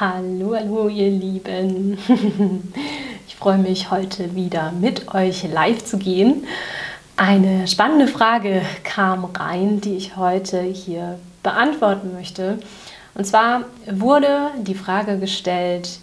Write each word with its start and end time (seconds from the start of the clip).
Hallo, 0.00 0.56
hallo 0.56 0.88
ihr 0.88 1.08
Lieben. 1.08 1.96
Ich 3.28 3.36
freue 3.36 3.58
mich 3.58 3.92
heute 3.92 4.34
wieder 4.34 4.72
mit 4.72 5.14
euch 5.14 5.44
live 5.44 5.84
zu 5.84 5.98
gehen. 5.98 6.48
Eine 7.16 7.68
spannende 7.68 8.08
Frage 8.08 8.62
kam 8.82 9.24
rein, 9.24 9.80
die 9.80 9.96
ich 9.96 10.16
heute 10.16 10.62
hier 10.62 11.20
beantworten 11.44 12.12
möchte. 12.12 12.58
Und 13.14 13.24
zwar 13.24 13.66
wurde 13.86 14.50
die 14.58 14.74
Frage 14.74 15.20
gestellt, 15.20 16.00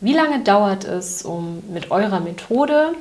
wie 0.00 0.12
lange 0.12 0.40
dauert 0.40 0.84
es, 0.84 1.22
um 1.22 1.62
mit 1.72 1.90
eurer 1.90 2.20
Methode 2.20 2.94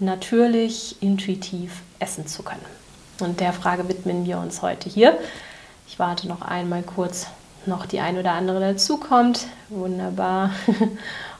natürlich 0.00 1.00
intuitiv 1.00 1.82
essen 2.00 2.26
zu 2.26 2.42
können? 2.42 2.66
Und 3.20 3.38
der 3.38 3.52
Frage 3.52 3.88
widmen 3.88 4.26
wir 4.26 4.38
uns 4.38 4.62
heute 4.62 4.88
hier. 4.88 5.16
Ich 5.86 6.00
warte 6.00 6.26
noch 6.26 6.42
einmal 6.42 6.82
kurz, 6.82 7.28
noch 7.66 7.86
die 7.86 8.00
ein 8.00 8.18
oder 8.18 8.32
andere 8.32 8.60
dazukommt. 8.60 9.46
Wunderbar. 9.68 10.50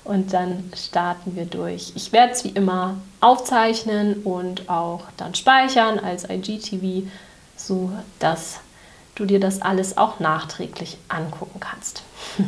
Und 0.04 0.34
dann 0.34 0.70
starten 0.76 1.34
wir 1.34 1.46
durch. 1.46 1.92
Ich 1.94 2.12
werde 2.12 2.32
es 2.32 2.44
wie 2.44 2.50
immer 2.50 2.96
aufzeichnen 3.20 4.16
und 4.22 4.68
auch 4.68 5.04
dann 5.16 5.34
speichern 5.34 5.98
als 5.98 6.28
IGTV, 6.28 7.08
so 7.56 7.90
dass 8.18 8.60
du 9.14 9.24
dir 9.24 9.40
das 9.40 9.62
alles 9.62 9.96
auch 9.96 10.20
nachträglich 10.20 10.98
angucken 11.08 11.58
kannst. 11.58 12.02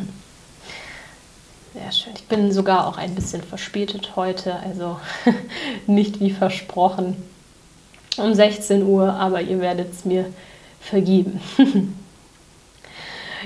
Sehr 1.73 1.93
schön. 1.93 2.13
Ich 2.15 2.27
bin 2.27 2.53
sogar 2.53 2.87
auch 2.87 2.99
ein 2.99 3.15
bisschen 3.15 3.43
verspätet 3.43 4.17
heute, 4.17 4.57
also 4.57 5.01
nicht 5.87 6.21
wie 6.21 6.33
versprochen 6.33 7.17
um 8.19 8.35
16 8.35 8.83
Uhr, 8.83 9.13
aber 9.15 9.41
ihr 9.41 9.61
werdet 9.61 9.93
es 9.93 10.05
mir 10.05 10.27
vergeben. 10.81 11.41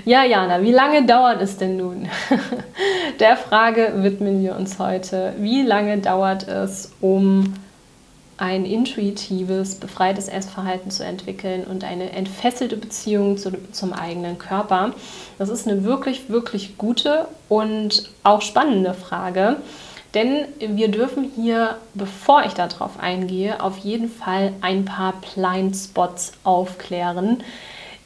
Ja, 0.04 0.24
Jana, 0.24 0.62
wie 0.62 0.72
lange 0.72 1.04
dauert 1.04 1.40
es 1.42 1.56
denn 1.56 1.76
nun? 1.76 2.08
Der 3.20 3.36
Frage 3.36 3.92
widmen 3.96 4.42
wir 4.42 4.56
uns 4.56 4.78
heute. 4.78 5.34
Wie 5.38 5.62
lange 5.62 5.98
dauert 5.98 6.46
es, 6.48 6.92
um 7.00 7.54
ein 8.38 8.64
intuitives, 8.64 9.74
befreites 9.74 10.28
Essverhalten 10.28 10.90
zu 10.90 11.04
entwickeln 11.04 11.64
und 11.64 11.84
eine 11.84 12.12
entfesselte 12.12 12.76
Beziehung 12.76 13.36
zu, 13.36 13.52
zum 13.72 13.92
eigenen 13.92 14.38
Körper? 14.38 14.92
Das 15.38 15.48
ist 15.48 15.68
eine 15.68 15.84
wirklich, 15.84 16.30
wirklich 16.30 16.78
gute 16.78 17.26
und 17.48 18.10
auch 18.22 18.42
spannende 18.42 18.94
Frage. 18.94 19.56
Denn 20.14 20.46
wir 20.58 20.88
dürfen 20.88 21.30
hier, 21.36 21.76
bevor 21.94 22.44
ich 22.44 22.54
darauf 22.54 22.98
eingehe, 22.98 23.62
auf 23.62 23.78
jeden 23.78 24.10
Fall 24.10 24.52
ein 24.60 24.84
paar 24.84 25.14
Blindspots 25.34 26.32
aufklären, 26.42 27.44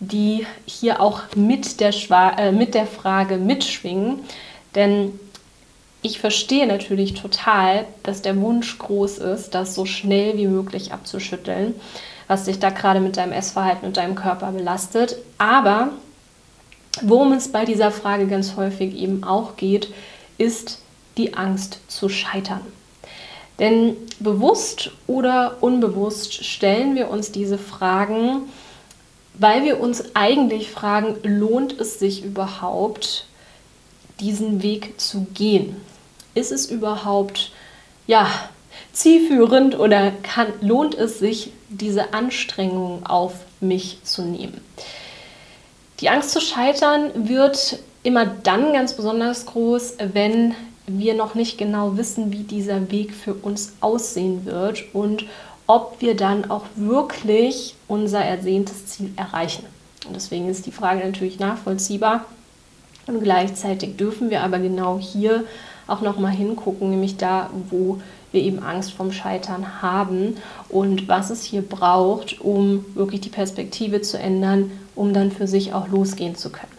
die 0.00 0.46
hier 0.66 1.00
auch 1.00 1.22
mit 1.36 1.80
der, 1.80 1.92
Schwa 1.92 2.30
äh, 2.30 2.52
mit 2.52 2.74
der 2.74 2.86
Frage 2.86 3.36
mitschwingen. 3.36 4.20
Denn 4.74 5.18
ich 6.02 6.18
verstehe 6.18 6.66
natürlich 6.66 7.14
total, 7.14 7.86
dass 8.02 8.20
der 8.20 8.38
Wunsch 8.40 8.78
groß 8.78 9.18
ist, 9.18 9.54
das 9.54 9.74
so 9.74 9.86
schnell 9.86 10.36
wie 10.36 10.46
möglich 10.46 10.92
abzuschütteln, 10.92 11.74
was 12.28 12.44
dich 12.44 12.58
da 12.58 12.70
gerade 12.70 13.00
mit 13.00 13.16
deinem 13.16 13.32
Essverhalten 13.32 13.86
und 13.86 13.96
deinem 13.96 14.14
Körper 14.14 14.52
belastet. 14.52 15.16
Aber 15.38 15.90
worum 17.00 17.32
es 17.32 17.50
bei 17.50 17.64
dieser 17.64 17.90
Frage 17.90 18.26
ganz 18.26 18.56
häufig 18.56 18.94
eben 18.94 19.24
auch 19.24 19.56
geht, 19.56 19.92
ist 20.36 20.80
die 21.16 21.34
Angst 21.34 21.78
zu 21.88 22.08
scheitern. 22.08 22.60
Denn 23.58 23.96
bewusst 24.18 24.90
oder 25.06 25.58
unbewusst 25.60 26.44
stellen 26.44 26.96
wir 26.96 27.08
uns 27.08 27.30
diese 27.30 27.56
Fragen, 27.56 28.42
weil 29.34 29.64
wir 29.64 29.80
uns 29.80 30.14
eigentlich 30.14 30.70
fragen, 30.70 31.16
lohnt 31.22 31.80
es 31.80 31.98
sich 31.98 32.24
überhaupt, 32.24 33.27
diesen 34.20 34.62
Weg 34.62 35.00
zu 35.00 35.27
gehen? 35.34 35.77
ist 36.34 36.52
es 36.52 36.70
überhaupt 36.70 37.52
ja, 38.06 38.28
zielführend 38.92 39.78
oder 39.78 40.12
kann, 40.22 40.48
lohnt 40.61 40.95
es 40.95 41.18
sich, 41.18 41.52
diese 41.68 42.12
Anstrengung 42.12 43.06
auf 43.06 43.34
mich 43.61 43.98
zu 44.05 44.22
nehmen? 44.22 44.61
Die 46.01 46.08
Angst 46.08 46.30
zu 46.30 46.40
scheitern 46.40 47.28
wird 47.28 47.78
immer 48.02 48.27
dann 48.27 48.72
ganz 48.72 48.95
besonders 48.95 49.46
groß, 49.46 49.95
wenn 50.12 50.55
wir 50.86 51.14
noch 51.14 51.34
nicht 51.34 51.56
genau 51.56 51.96
wissen, 51.96 52.33
wie 52.33 52.42
dieser 52.42 52.90
Weg 52.90 53.14
für 53.14 53.33
uns 53.33 53.72
aussehen 53.80 54.45
wird 54.45 54.84
und 54.92 55.24
ob 55.67 56.01
wir 56.01 56.17
dann 56.17 56.51
auch 56.51 56.64
wirklich 56.77 57.75
unser 57.89 58.20
ersehntes 58.20 58.86
Ziel 58.86 59.13
erreichen. 59.17 59.64
Und 60.07 60.14
deswegen 60.14 60.48
ist 60.48 60.67
die 60.67 60.73
Frage 60.73 61.05
natürlich 61.05 61.39
nachvollziehbar. 61.39 62.27
Und 63.07 63.23
gleichzeitig 63.23 63.97
dürfen 63.97 64.30
wir 64.30 64.42
aber 64.42 64.58
genau 64.58 64.98
hier 64.98 65.45
auch 65.86 66.01
nochmal 66.01 66.33
hingucken, 66.33 66.91
nämlich 66.91 67.17
da, 67.17 67.51
wo 67.70 68.01
wir 68.33 68.42
eben 68.42 68.63
Angst 68.63 68.92
vom 68.92 69.13
Scheitern 69.13 69.83
haben 69.83 70.36
und 70.69 71.08
was 71.08 71.30
es 71.30 71.45
hier 71.45 71.63
braucht, 71.63 72.41
um 72.41 72.85
wirklich 72.95 73.20
die 73.20 73.29
Perspektive 73.29 74.01
zu 74.01 74.19
ändern, 74.19 74.73
um 74.95 75.13
dann 75.13 75.31
für 75.31 75.46
sich 75.46 75.73
auch 75.73 75.89
losgehen 75.89 76.35
zu 76.35 76.51
können. 76.51 76.73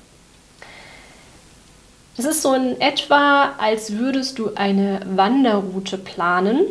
Das 2.17 2.25
ist 2.25 2.41
so 2.41 2.53
in 2.53 2.79
etwa, 2.79 3.51
als 3.57 3.93
würdest 3.93 4.39
du 4.39 4.51
eine 4.55 5.01
Wanderroute 5.15 5.97
planen, 5.97 6.61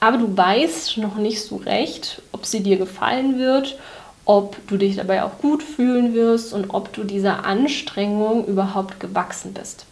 aber 0.00 0.16
du 0.16 0.36
weißt 0.36 0.96
noch 0.98 1.16
nicht 1.16 1.42
so 1.42 1.56
recht, 1.56 2.22
ob 2.32 2.46
sie 2.46 2.62
dir 2.62 2.78
gefallen 2.78 3.38
wird, 3.38 3.78
ob 4.24 4.56
du 4.66 4.76
dich 4.76 4.96
dabei 4.96 5.22
auch 5.22 5.38
gut 5.38 5.62
fühlen 5.62 6.14
wirst 6.14 6.52
und 6.52 6.70
ob 6.70 6.92
du 6.92 7.04
dieser 7.04 7.44
Anstrengung 7.44 8.46
überhaupt 8.46 8.98
gewachsen 9.00 9.52
bist. 9.52 9.86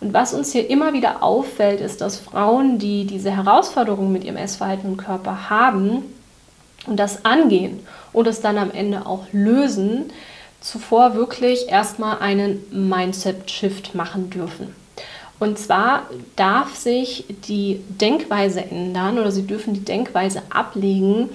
Und 0.00 0.12
was 0.12 0.34
uns 0.34 0.52
hier 0.52 0.68
immer 0.68 0.92
wieder 0.92 1.22
auffällt, 1.22 1.80
ist, 1.80 2.00
dass 2.00 2.18
Frauen, 2.18 2.78
die 2.78 3.06
diese 3.06 3.30
Herausforderungen 3.30 4.12
mit 4.12 4.24
ihrem 4.24 4.36
Essverhalten 4.36 4.90
und 4.90 4.96
Körper 4.98 5.48
haben 5.48 6.02
und 6.86 6.96
das 6.96 7.24
angehen 7.24 7.80
und 8.12 8.26
es 8.26 8.40
dann 8.40 8.58
am 8.58 8.70
Ende 8.70 9.06
auch 9.06 9.24
lösen, 9.32 10.12
zuvor 10.60 11.14
wirklich 11.14 11.68
erstmal 11.68 12.18
einen 12.18 12.62
Mindset-Shift 12.70 13.94
machen 13.94 14.30
dürfen. 14.30 14.74
Und 15.38 15.58
zwar 15.58 16.02
darf 16.34 16.76
sich 16.76 17.24
die 17.46 17.82
Denkweise 17.88 18.64
ändern 18.64 19.18
oder 19.18 19.30
sie 19.30 19.46
dürfen 19.46 19.74
die 19.74 19.84
Denkweise 19.84 20.42
ablegen, 20.48 21.28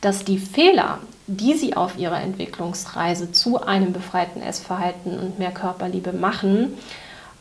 dass 0.00 0.24
die 0.24 0.38
Fehler, 0.38 0.98
die 1.26 1.54
sie 1.54 1.76
auf 1.76 1.98
ihrer 1.98 2.20
Entwicklungsreise 2.20 3.32
zu 3.32 3.60
einem 3.60 3.92
befreiten 3.92 4.40
Essverhalten 4.40 5.18
und 5.18 5.38
mehr 5.38 5.52
Körperliebe 5.52 6.12
machen, 6.12 6.74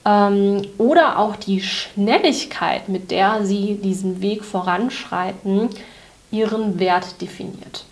ähm, 0.05 0.61
oder 0.77 1.19
auch 1.19 1.35
die 1.35 1.61
Schnelligkeit, 1.61 2.89
mit 2.89 3.11
der 3.11 3.45
sie 3.45 3.75
diesen 3.75 4.21
Weg 4.21 4.43
voranschreiten, 4.43 5.69
ihren 6.31 6.79
Wert 6.79 7.21
definiert. 7.21 7.85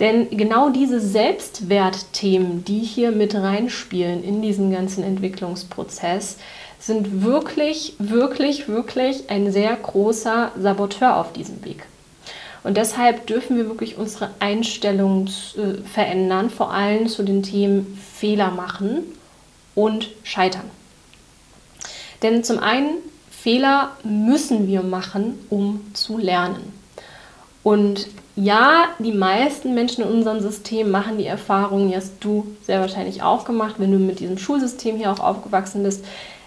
Denn 0.00 0.28
genau 0.30 0.70
diese 0.70 1.00
Selbstwertthemen, 1.00 2.64
die 2.64 2.80
hier 2.80 3.12
mit 3.12 3.34
reinspielen 3.34 4.24
in 4.24 4.42
diesen 4.42 4.72
ganzen 4.72 5.04
Entwicklungsprozess, 5.04 6.38
sind 6.84 7.22
wirklich, 7.22 7.94
wirklich, 7.98 8.68
wirklich 8.68 9.30
ein 9.30 9.50
sehr 9.50 9.74
großer 9.74 10.52
Saboteur 10.58 11.16
auf 11.16 11.32
diesem 11.32 11.64
Weg. 11.64 11.86
Und 12.62 12.76
deshalb 12.76 13.26
dürfen 13.26 13.56
wir 13.56 13.68
wirklich 13.68 13.96
unsere 13.96 14.30
Einstellung 14.38 15.26
äh, 15.56 15.82
verändern, 15.86 16.50
vor 16.50 16.72
allem 16.72 17.08
zu 17.08 17.22
den 17.22 17.42
Themen 17.42 17.98
Fehler 18.14 18.50
machen 18.50 19.04
und 19.74 20.10
Scheitern. 20.24 20.70
Denn 22.22 22.44
zum 22.44 22.58
einen, 22.58 22.98
Fehler 23.30 23.92
müssen 24.02 24.66
wir 24.66 24.82
machen, 24.82 25.38
um 25.50 25.80
zu 25.94 26.18
lernen. 26.18 26.72
Und 27.62 28.08
ja, 28.36 28.88
die 28.98 29.12
meisten 29.12 29.74
Menschen 29.74 30.04
in 30.04 30.10
unserem 30.10 30.40
System 30.40 30.90
machen 30.90 31.18
die 31.18 31.26
Erfahrung, 31.26 31.88
die 31.88 31.96
hast 31.96 32.12
du 32.20 32.46
sehr 32.62 32.80
wahrscheinlich 32.80 33.22
auch 33.22 33.44
gemacht, 33.44 33.76
wenn 33.78 33.92
du 33.92 33.98
mit 33.98 34.20
diesem 34.20 34.38
Schulsystem 34.38 34.96
hier 34.96 35.12
auch 35.12 35.20
aufgewachsen 35.20 35.82
bist, 35.82 36.04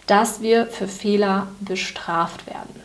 dass 0.07 0.41
wir 0.41 0.65
für 0.67 0.87
Fehler 0.87 1.47
bestraft 1.59 2.47
werden. 2.47 2.81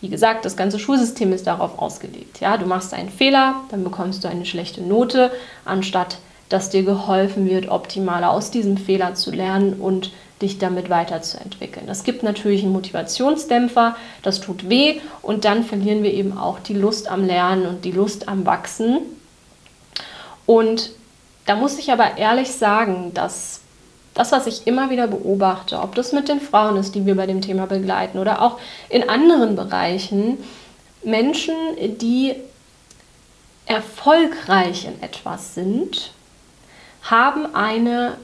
Wie 0.00 0.08
gesagt, 0.08 0.44
das 0.44 0.56
ganze 0.56 0.78
Schulsystem 0.78 1.32
ist 1.32 1.46
darauf 1.46 1.78
ausgelegt. 1.78 2.40
Ja, 2.40 2.56
du 2.56 2.66
machst 2.66 2.94
einen 2.94 3.10
Fehler, 3.10 3.56
dann 3.70 3.82
bekommst 3.82 4.22
du 4.22 4.28
eine 4.28 4.46
schlechte 4.46 4.82
Note, 4.82 5.32
anstatt 5.64 6.18
dass 6.48 6.70
dir 6.70 6.82
geholfen 6.82 7.46
wird, 7.46 7.68
optimal 7.68 8.24
aus 8.24 8.50
diesem 8.50 8.78
Fehler 8.78 9.14
zu 9.14 9.30
lernen 9.30 9.74
und 9.74 10.12
dich 10.40 10.58
damit 10.58 10.88
weiterzuentwickeln. 10.88 11.86
Das 11.86 12.04
gibt 12.04 12.22
natürlich 12.22 12.62
einen 12.62 12.72
Motivationsdämpfer, 12.72 13.96
das 14.22 14.40
tut 14.40 14.70
weh 14.70 15.00
und 15.20 15.44
dann 15.44 15.64
verlieren 15.64 16.02
wir 16.02 16.14
eben 16.14 16.38
auch 16.38 16.58
die 16.58 16.74
Lust 16.74 17.10
am 17.10 17.26
Lernen 17.26 17.66
und 17.66 17.84
die 17.84 17.90
Lust 17.90 18.28
am 18.28 18.46
Wachsen. 18.46 19.00
Und 20.46 20.90
da 21.46 21.56
muss 21.56 21.78
ich 21.78 21.92
aber 21.92 22.16
ehrlich 22.16 22.52
sagen, 22.52 23.12
dass 23.14 23.60
das, 24.18 24.32
was 24.32 24.48
ich 24.48 24.66
immer 24.66 24.90
wieder 24.90 25.06
beobachte, 25.06 25.78
ob 25.78 25.94
das 25.94 26.12
mit 26.12 26.28
den 26.28 26.40
Frauen 26.40 26.76
ist, 26.76 26.96
die 26.96 27.06
wir 27.06 27.14
bei 27.14 27.26
dem 27.26 27.40
Thema 27.40 27.66
begleiten 27.66 28.18
oder 28.18 28.42
auch 28.42 28.58
in 28.88 29.08
anderen 29.08 29.54
Bereichen, 29.54 30.38
Menschen, 31.04 31.54
die 32.00 32.34
erfolgreich 33.66 34.86
in 34.86 35.00
etwas 35.04 35.54
sind, 35.54 36.10
haben 37.02 37.54
eine 37.54 38.16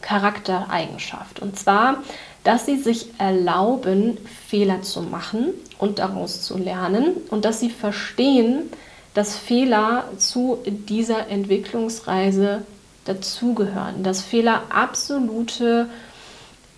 Charaktereigenschaft. 0.00 1.40
Und 1.40 1.58
zwar, 1.58 2.02
dass 2.44 2.64
sie 2.64 2.78
sich 2.78 3.08
erlauben, 3.18 4.16
Fehler 4.48 4.80
zu 4.80 5.02
machen 5.02 5.50
und 5.78 5.98
daraus 5.98 6.40
zu 6.40 6.56
lernen 6.56 7.18
und 7.28 7.44
dass 7.44 7.60
sie 7.60 7.68
verstehen, 7.68 8.70
dass 9.12 9.36
Fehler 9.36 10.04
zu 10.16 10.60
dieser 10.64 11.28
Entwicklungsreise 11.28 12.62
dazugehören, 13.04 14.02
dass 14.02 14.22
Fehler 14.22 14.62
absolute 14.70 15.88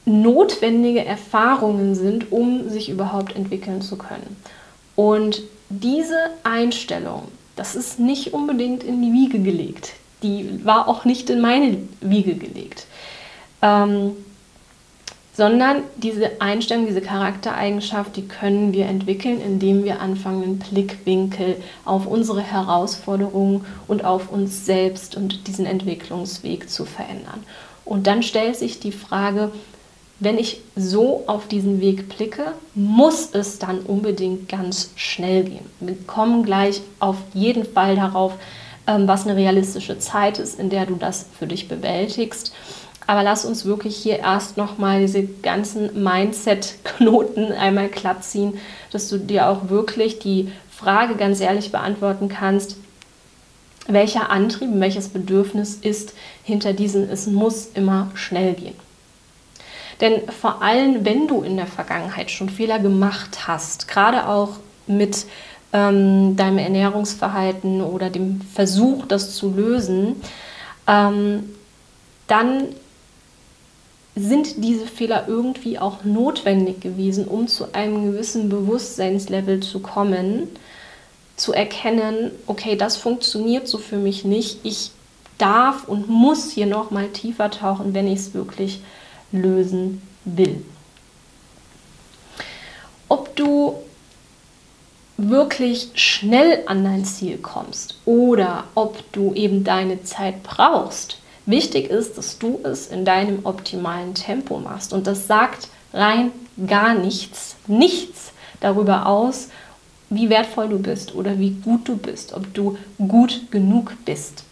notwendige 0.06 1.04
Erfahrungen 1.04 1.94
sind, 1.94 2.30
um 2.32 2.68
sich 2.68 2.88
überhaupt 2.88 3.34
entwickeln 3.36 3.82
zu 3.82 3.96
können. 3.96 4.36
Und 4.96 5.42
diese 5.70 6.18
Einstellung, 6.42 7.28
das 7.56 7.74
ist 7.74 7.98
nicht 7.98 8.34
unbedingt 8.34 8.84
in 8.84 9.02
die 9.02 9.12
Wiege 9.12 9.38
gelegt. 9.40 9.94
Die 10.22 10.64
war 10.64 10.88
auch 10.88 11.04
nicht 11.04 11.30
in 11.30 11.40
meine 11.40 11.78
Wiege 12.00 12.34
gelegt. 12.34 12.86
Ähm, 13.62 14.12
sondern 15.36 15.82
diese 15.96 16.40
Einstellung, 16.40 16.86
diese 16.86 17.00
Charaktereigenschaft, 17.00 18.16
die 18.16 18.26
können 18.26 18.72
wir 18.72 18.86
entwickeln, 18.86 19.40
indem 19.40 19.84
wir 19.84 20.00
anfangen, 20.00 20.42
den 20.42 20.58
Blickwinkel 20.58 21.56
auf 21.84 22.06
unsere 22.06 22.40
Herausforderungen 22.40 23.64
und 23.88 24.04
auf 24.04 24.30
uns 24.30 24.64
selbst 24.64 25.16
und 25.16 25.48
diesen 25.48 25.66
Entwicklungsweg 25.66 26.70
zu 26.70 26.84
verändern. 26.84 27.42
Und 27.84 28.06
dann 28.06 28.22
stellt 28.22 28.56
sich 28.56 28.78
die 28.78 28.92
Frage, 28.92 29.50
wenn 30.20 30.38
ich 30.38 30.60
so 30.76 31.24
auf 31.26 31.48
diesen 31.48 31.80
Weg 31.80 32.08
blicke, 32.08 32.52
muss 32.74 33.30
es 33.32 33.58
dann 33.58 33.80
unbedingt 33.80 34.48
ganz 34.48 34.90
schnell 34.94 35.44
gehen. 35.44 35.66
Wir 35.80 35.96
kommen 36.06 36.44
gleich 36.44 36.80
auf 37.00 37.16
jeden 37.34 37.64
Fall 37.64 37.96
darauf, 37.96 38.34
ähm, 38.86 39.08
was 39.08 39.26
eine 39.26 39.36
realistische 39.36 39.98
Zeit 39.98 40.38
ist, 40.38 40.60
in 40.60 40.70
der 40.70 40.86
du 40.86 40.94
das 40.94 41.26
für 41.36 41.46
dich 41.46 41.68
bewältigst. 41.68 42.52
Aber 43.06 43.22
lass 43.22 43.44
uns 43.44 43.64
wirklich 43.64 43.96
hier 43.96 44.20
erst 44.20 44.56
nochmal 44.56 45.00
diese 45.00 45.24
ganzen 45.24 46.02
Mindset-Knoten 46.02 47.52
einmal 47.52 47.88
glatt 47.88 48.24
ziehen, 48.24 48.58
dass 48.90 49.08
du 49.08 49.18
dir 49.18 49.48
auch 49.48 49.68
wirklich 49.68 50.18
die 50.18 50.50
Frage 50.70 51.14
ganz 51.16 51.40
ehrlich 51.40 51.70
beantworten 51.70 52.28
kannst, 52.28 52.76
welcher 53.86 54.30
Antrieb, 54.30 54.70
welches 54.74 55.08
Bedürfnis 55.08 55.74
ist 55.74 56.14
hinter 56.42 56.72
diesen, 56.72 57.08
es 57.10 57.26
muss 57.26 57.68
immer 57.74 58.10
schnell 58.14 58.54
gehen. 58.54 58.74
Denn 60.00 60.22
vor 60.30 60.62
allem, 60.62 61.04
wenn 61.04 61.28
du 61.28 61.42
in 61.42 61.56
der 61.56 61.66
Vergangenheit 61.66 62.30
schon 62.30 62.48
Fehler 62.48 62.78
gemacht 62.78 63.46
hast, 63.46 63.86
gerade 63.86 64.26
auch 64.28 64.56
mit 64.86 65.26
ähm, 65.72 66.36
deinem 66.36 66.58
Ernährungsverhalten 66.58 67.80
oder 67.82 68.10
dem 68.10 68.40
Versuch, 68.40 69.06
das 69.06 69.34
zu 69.34 69.50
lösen, 69.50 70.16
ähm, 70.86 71.50
dann 72.26 72.68
sind 74.16 74.62
diese 74.64 74.86
Fehler 74.86 75.24
irgendwie 75.26 75.78
auch 75.78 76.04
notwendig 76.04 76.80
gewesen, 76.80 77.26
um 77.26 77.48
zu 77.48 77.74
einem 77.74 78.12
gewissen 78.12 78.48
Bewusstseinslevel 78.48 79.60
zu 79.60 79.80
kommen, 79.80 80.48
zu 81.36 81.52
erkennen, 81.52 82.30
okay, 82.46 82.76
das 82.76 82.96
funktioniert 82.96 83.66
so 83.66 83.78
für 83.78 83.96
mich 83.96 84.24
nicht. 84.24 84.60
Ich 84.62 84.92
darf 85.38 85.88
und 85.88 86.08
muss 86.08 86.52
hier 86.52 86.66
noch 86.66 86.92
mal 86.92 87.08
tiefer 87.08 87.50
tauchen, 87.50 87.92
wenn 87.92 88.06
ich 88.06 88.20
es 88.20 88.34
wirklich 88.34 88.80
lösen 89.32 90.00
will. 90.24 90.64
Ob 93.08 93.34
du 93.34 93.74
wirklich 95.16 95.90
schnell 95.94 96.62
an 96.66 96.84
dein 96.84 97.04
Ziel 97.04 97.38
kommst 97.38 97.96
oder 98.04 98.64
ob 98.74 99.12
du 99.12 99.32
eben 99.34 99.64
deine 99.64 100.02
Zeit 100.04 100.42
brauchst, 100.42 101.18
Wichtig 101.46 101.90
ist, 101.90 102.16
dass 102.16 102.38
du 102.38 102.60
es 102.62 102.86
in 102.86 103.04
deinem 103.04 103.44
optimalen 103.44 104.14
Tempo 104.14 104.58
machst. 104.58 104.92
Und 104.92 105.06
das 105.06 105.26
sagt 105.26 105.68
rein 105.92 106.32
gar 106.66 106.94
nichts, 106.94 107.56
nichts 107.66 108.32
darüber 108.60 109.06
aus, 109.06 109.48
wie 110.10 110.30
wertvoll 110.30 110.68
du 110.68 110.78
bist 110.78 111.14
oder 111.14 111.38
wie 111.38 111.50
gut 111.50 111.88
du 111.88 111.96
bist, 111.96 112.32
ob 112.34 112.52
du 112.54 112.78
gut 113.08 113.50
genug 113.50 113.92
bist. 114.04 114.44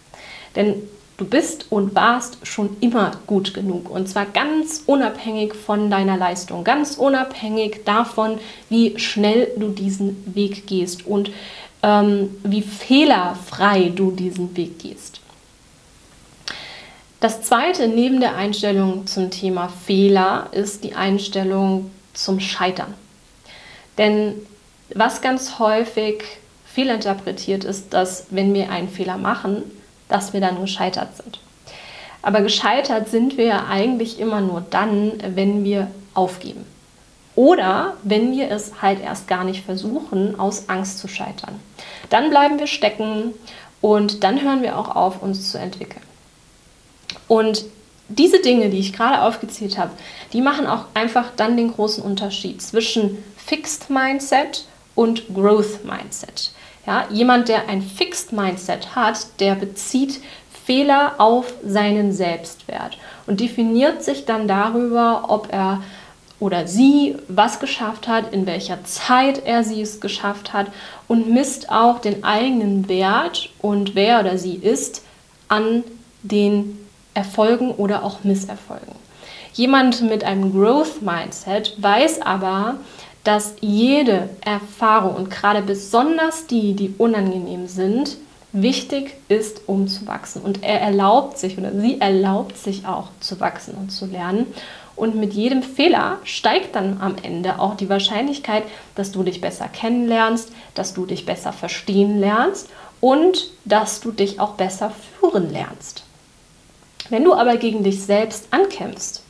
Denn 0.56 0.74
du 1.16 1.24
bist 1.24 1.66
und 1.70 1.94
warst 1.94 2.38
schon 2.46 2.76
immer 2.80 3.12
gut 3.26 3.54
genug. 3.54 3.90
Und 3.90 4.08
zwar 4.08 4.26
ganz 4.26 4.82
unabhängig 4.86 5.54
von 5.54 5.90
deiner 5.90 6.16
Leistung, 6.16 6.64
ganz 6.64 6.96
unabhängig 6.96 7.84
davon, 7.84 8.38
wie 8.68 8.98
schnell 8.98 9.48
du 9.56 9.68
diesen 9.68 10.34
Weg 10.34 10.66
gehst 10.66 11.06
und 11.06 11.30
ähm, 11.82 12.30
wie 12.42 12.62
fehlerfrei 12.62 13.92
du 13.94 14.10
diesen 14.10 14.56
Weg 14.56 14.78
gehst. 14.78 15.21
Das 17.22 17.40
zweite 17.40 17.86
neben 17.86 18.18
der 18.18 18.34
Einstellung 18.34 19.06
zum 19.06 19.30
Thema 19.30 19.68
Fehler 19.68 20.48
ist 20.50 20.82
die 20.82 20.96
Einstellung 20.96 21.92
zum 22.14 22.40
Scheitern. 22.40 22.94
Denn 23.96 24.34
was 24.92 25.22
ganz 25.22 25.60
häufig 25.60 26.24
fehlinterpretiert 26.66 27.62
ist, 27.62 27.94
dass 27.94 28.26
wenn 28.30 28.52
wir 28.54 28.70
einen 28.70 28.88
Fehler 28.88 29.18
machen, 29.18 29.62
dass 30.08 30.32
wir 30.32 30.40
dann 30.40 30.60
gescheitert 30.60 31.16
sind. 31.16 31.38
Aber 32.22 32.40
gescheitert 32.40 33.08
sind 33.08 33.36
wir 33.36 33.44
ja 33.44 33.66
eigentlich 33.70 34.18
immer 34.18 34.40
nur 34.40 34.64
dann, 34.68 35.12
wenn 35.36 35.62
wir 35.62 35.92
aufgeben. 36.14 36.66
Oder 37.36 37.94
wenn 38.02 38.32
wir 38.32 38.50
es 38.50 38.82
halt 38.82 39.00
erst 39.00 39.28
gar 39.28 39.44
nicht 39.44 39.64
versuchen, 39.64 40.40
aus 40.40 40.68
Angst 40.68 40.98
zu 40.98 41.06
scheitern. 41.06 41.60
Dann 42.10 42.30
bleiben 42.30 42.58
wir 42.58 42.66
stecken 42.66 43.32
und 43.80 44.24
dann 44.24 44.42
hören 44.42 44.62
wir 44.62 44.76
auch 44.76 44.96
auf, 44.96 45.22
uns 45.22 45.52
zu 45.52 45.58
entwickeln. 45.60 46.02
Und 47.32 47.64
diese 48.10 48.42
Dinge, 48.42 48.68
die 48.68 48.78
ich 48.78 48.92
gerade 48.92 49.22
aufgezählt 49.22 49.78
habe, 49.78 49.92
die 50.34 50.42
machen 50.42 50.66
auch 50.66 50.84
einfach 50.92 51.30
dann 51.34 51.56
den 51.56 51.72
großen 51.72 52.04
Unterschied 52.04 52.60
zwischen 52.60 53.24
Fixed 53.38 53.88
Mindset 53.88 54.66
und 54.94 55.34
Growth 55.34 55.82
Mindset. 55.82 56.52
Ja, 56.86 57.06
jemand, 57.08 57.48
der 57.48 57.70
ein 57.70 57.80
Fixed 57.80 58.34
Mindset 58.34 58.94
hat, 58.94 59.28
der 59.40 59.54
bezieht 59.54 60.20
Fehler 60.66 61.14
auf 61.16 61.54
seinen 61.64 62.12
Selbstwert 62.12 62.98
und 63.26 63.40
definiert 63.40 64.04
sich 64.04 64.26
dann 64.26 64.46
darüber, 64.46 65.24
ob 65.28 65.50
er 65.50 65.82
oder 66.38 66.66
sie 66.66 67.16
was 67.28 67.60
geschafft 67.60 68.08
hat, 68.08 68.34
in 68.34 68.44
welcher 68.44 68.84
Zeit 68.84 69.46
er 69.46 69.64
sie 69.64 69.80
es 69.80 70.02
geschafft 70.02 70.52
hat 70.52 70.66
und 71.08 71.30
misst 71.30 71.70
auch 71.70 71.98
den 71.98 72.24
eigenen 72.24 72.90
Wert 72.90 73.48
und 73.62 73.94
wer 73.94 74.20
oder 74.20 74.36
sie 74.36 74.56
ist 74.56 75.02
an 75.48 75.82
den 76.22 76.81
Erfolgen 77.14 77.72
oder 77.72 78.04
auch 78.04 78.24
Misserfolgen. 78.24 78.94
Jemand 79.54 80.00
mit 80.02 80.24
einem 80.24 80.52
Growth 80.52 81.02
Mindset 81.02 81.74
weiß 81.80 82.22
aber, 82.22 82.76
dass 83.24 83.54
jede 83.60 84.30
Erfahrung 84.44 85.14
und 85.14 85.30
gerade 85.30 85.62
besonders 85.62 86.46
die, 86.46 86.74
die 86.74 86.94
unangenehm 86.98 87.66
sind, 87.66 88.16
wichtig 88.52 89.14
ist, 89.28 89.62
um 89.66 89.88
zu 89.88 90.06
wachsen. 90.06 90.42
Und 90.42 90.62
er 90.62 90.80
erlaubt 90.80 91.38
sich 91.38 91.56
oder 91.58 91.72
sie 91.72 92.00
erlaubt 92.00 92.56
sich 92.56 92.86
auch 92.86 93.08
zu 93.20 93.40
wachsen 93.40 93.74
und 93.74 93.90
zu 93.90 94.06
lernen. 94.06 94.46
Und 94.94 95.14
mit 95.14 95.32
jedem 95.32 95.62
Fehler 95.62 96.18
steigt 96.24 96.76
dann 96.76 97.00
am 97.00 97.16
Ende 97.22 97.58
auch 97.58 97.76
die 97.76 97.88
Wahrscheinlichkeit, 97.88 98.64
dass 98.94 99.10
du 99.10 99.22
dich 99.22 99.40
besser 99.40 99.68
kennenlernst, 99.68 100.52
dass 100.74 100.92
du 100.92 101.06
dich 101.06 101.24
besser 101.24 101.52
verstehen 101.52 102.18
lernst 102.20 102.68
und 103.00 103.50
dass 103.64 104.00
du 104.00 104.12
dich 104.12 104.38
auch 104.38 104.54
besser 104.54 104.92
führen 105.18 105.50
lernst. 105.50 106.04
Wenn 107.12 107.24
du 107.24 107.34
aber 107.34 107.58
gegen 107.58 107.84
dich 107.84 108.04
selbst 108.04 108.46
ankämpfst, 108.52 109.22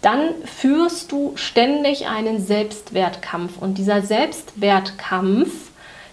dann 0.00 0.28
führst 0.44 1.10
du 1.10 1.32
ständig 1.34 2.06
einen 2.06 2.40
Selbstwertkampf. 2.40 3.58
Und 3.60 3.78
dieser 3.78 4.00
Selbstwertkampf, 4.00 5.50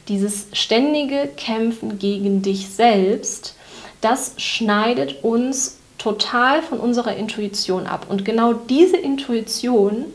dieses 0.08 0.48
ständige 0.54 1.28
Kämpfen 1.38 2.00
gegen 2.00 2.42
dich 2.42 2.70
selbst, 2.70 3.56
das 4.02 4.34
schneidet 4.38 5.24
uns 5.24 5.78
total 6.00 6.64
von 6.64 6.80
unserer 6.80 7.16
Intuition 7.16 7.86
ab. 7.86 8.08
Und 8.10 8.26
genau 8.26 8.54
diese 8.54 8.98
Intuition, 8.98 10.06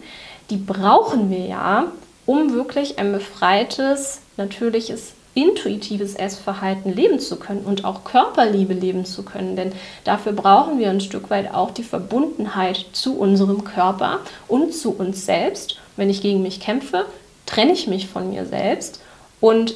die 0.51 0.57
brauchen 0.57 1.31
wir 1.31 1.47
ja, 1.47 1.93
um 2.27 2.55
wirklich 2.55 2.99
ein 2.99 3.13
befreites, 3.13 4.19
natürliches 4.37 5.13
intuitives 5.35 6.15
Essverhalten 6.15 6.95
leben 6.95 7.19
zu 7.19 7.37
können 7.37 7.65
und 7.65 7.85
auch 7.85 8.05
Körperliebe 8.05 8.75
leben 8.75 9.05
zu 9.05 9.23
können. 9.23 9.57
Denn 9.57 9.73
dafür 10.05 10.33
brauchen 10.33 10.79
wir 10.79 10.91
ein 10.91 11.01
Stück 11.01 11.31
weit 11.31 11.55
auch 11.55 11.71
die 11.71 11.85
Verbundenheit 11.85 12.85
zu 12.93 13.19
unserem 13.19 13.65
Körper 13.65 14.21
und 14.49 14.75
zu 14.75 14.91
uns 14.91 15.25
selbst. 15.25 15.79
Wenn 15.97 16.11
ich 16.11 16.21
gegen 16.21 16.43
mich 16.43 16.61
kämpfe, 16.61 17.07
trenne 17.47 17.73
ich 17.73 17.87
mich 17.87 18.09
von 18.09 18.31
mir 18.31 18.47
selbst 18.47 19.01
und 19.41 19.75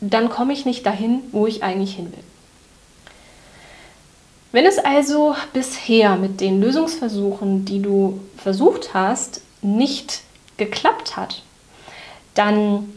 dann 0.00 0.28
komme 0.28 0.52
ich 0.52 0.64
nicht 0.64 0.86
dahin, 0.86 1.20
wo 1.32 1.46
ich 1.46 1.62
eigentlich 1.62 1.94
hin 1.94 2.12
will. 2.12 2.24
Wenn 4.50 4.64
es 4.64 4.78
also 4.78 5.34
bisher 5.52 6.16
mit 6.16 6.40
den 6.40 6.60
Lösungsversuchen, 6.60 7.64
die 7.64 7.82
du 7.82 8.20
versucht 8.36 8.94
hast, 8.94 9.42
nicht 9.60 10.22
geklappt 10.56 11.16
hat, 11.16 11.42
dann 12.34 12.88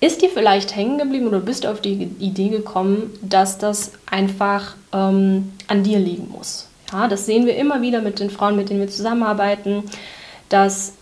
ist 0.00 0.22
dir 0.22 0.28
vielleicht 0.28 0.76
hängen 0.76 0.98
geblieben 0.98 1.26
oder 1.26 1.40
bist 1.40 1.66
auf 1.66 1.80
die 1.80 2.10
Idee 2.20 2.48
gekommen, 2.48 3.10
dass 3.22 3.58
das 3.58 3.92
einfach 4.06 4.76
ähm, 4.92 5.52
an 5.66 5.82
dir 5.82 5.98
liegen 5.98 6.28
muss? 6.30 6.68
Ja, 6.92 7.08
das 7.08 7.26
sehen 7.26 7.46
wir 7.46 7.56
immer 7.56 7.82
wieder 7.82 8.00
mit 8.00 8.20
den 8.20 8.30
Frauen, 8.30 8.56
mit 8.56 8.70
denen 8.70 8.80
wir 8.80 8.88
zusammenarbeiten, 8.88 9.84
dass 10.48 10.94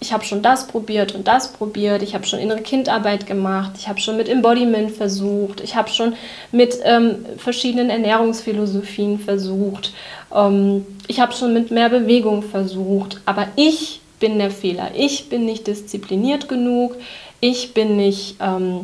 ich 0.00 0.12
habe 0.12 0.24
schon 0.24 0.42
das 0.42 0.66
probiert 0.66 1.14
und 1.14 1.26
das 1.26 1.52
probiert, 1.52 2.02
ich 2.02 2.14
habe 2.14 2.26
schon 2.26 2.38
innere 2.38 2.60
Kindarbeit 2.60 3.26
gemacht, 3.26 3.72
ich 3.78 3.88
habe 3.88 4.00
schon 4.00 4.18
mit 4.18 4.28
Embodiment 4.28 4.90
versucht, 4.90 5.62
ich 5.62 5.76
habe 5.76 5.88
schon 5.88 6.14
mit 6.52 6.78
ähm, 6.84 7.24
verschiedenen 7.38 7.88
Ernährungsphilosophien 7.88 9.18
versucht, 9.18 9.94
ähm, 10.34 10.84
ich 11.08 11.20
habe 11.20 11.32
schon 11.32 11.54
mit 11.54 11.70
mehr 11.70 11.88
Bewegung 11.88 12.42
versucht, 12.42 13.20
aber 13.24 13.48
ich 13.56 14.00
bin 14.20 14.38
der 14.38 14.50
Fehler, 14.50 14.90
ich 14.94 15.30
bin 15.30 15.46
nicht 15.46 15.66
diszipliniert 15.66 16.48
genug, 16.48 16.96
ich 17.44 17.74
bin 17.74 17.96
nicht... 17.96 18.36
Ähm, 18.40 18.82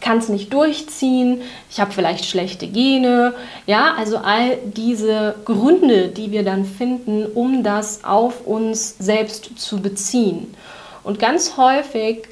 kann 0.00 0.18
es 0.18 0.28
nicht 0.28 0.52
durchziehen, 0.52 1.40
ich 1.70 1.80
habe 1.80 1.90
vielleicht 1.90 2.26
schlechte 2.26 2.66
Gene, 2.66 3.34
ja, 3.66 3.94
also 3.96 4.18
all 4.18 4.58
diese 4.64 5.36
Gründe, 5.44 6.08
die 6.08 6.30
wir 6.32 6.44
dann 6.44 6.66
finden, 6.66 7.24
um 7.26 7.62
das 7.62 8.04
auf 8.04 8.46
uns 8.46 8.96
selbst 8.98 9.58
zu 9.58 9.80
beziehen. 9.80 10.54
Und 11.02 11.18
ganz 11.18 11.56
häufig 11.56 12.28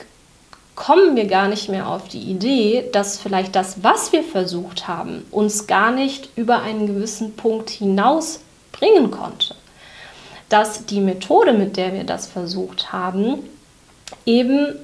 kommen 0.75 1.17
wir 1.17 1.27
gar 1.27 1.49
nicht 1.49 1.69
mehr 1.69 1.89
auf 1.89 2.09
die 2.09 2.21
Idee, 2.21 2.85
dass 2.93 3.19
vielleicht 3.19 3.57
das, 3.57 3.83
was 3.83 4.13
wir 4.13 4.23
versucht 4.23 4.87
haben, 4.87 5.25
uns 5.31 5.67
gar 5.67 5.91
nicht 5.91 6.29
über 6.37 6.61
einen 6.61 6.87
gewissen 6.87 7.35
Punkt 7.35 7.71
hinaus 7.71 8.41
bringen 8.73 9.11
konnte. 9.11 9.55
Dass 10.49 10.85
die 10.87 11.01
Methode, 11.01 11.53
mit 11.53 11.77
der 11.77 11.95
wir 11.95 12.05
das 12.05 12.27
versucht 12.27 12.93
haben, 12.93 13.39
eben 14.27 14.77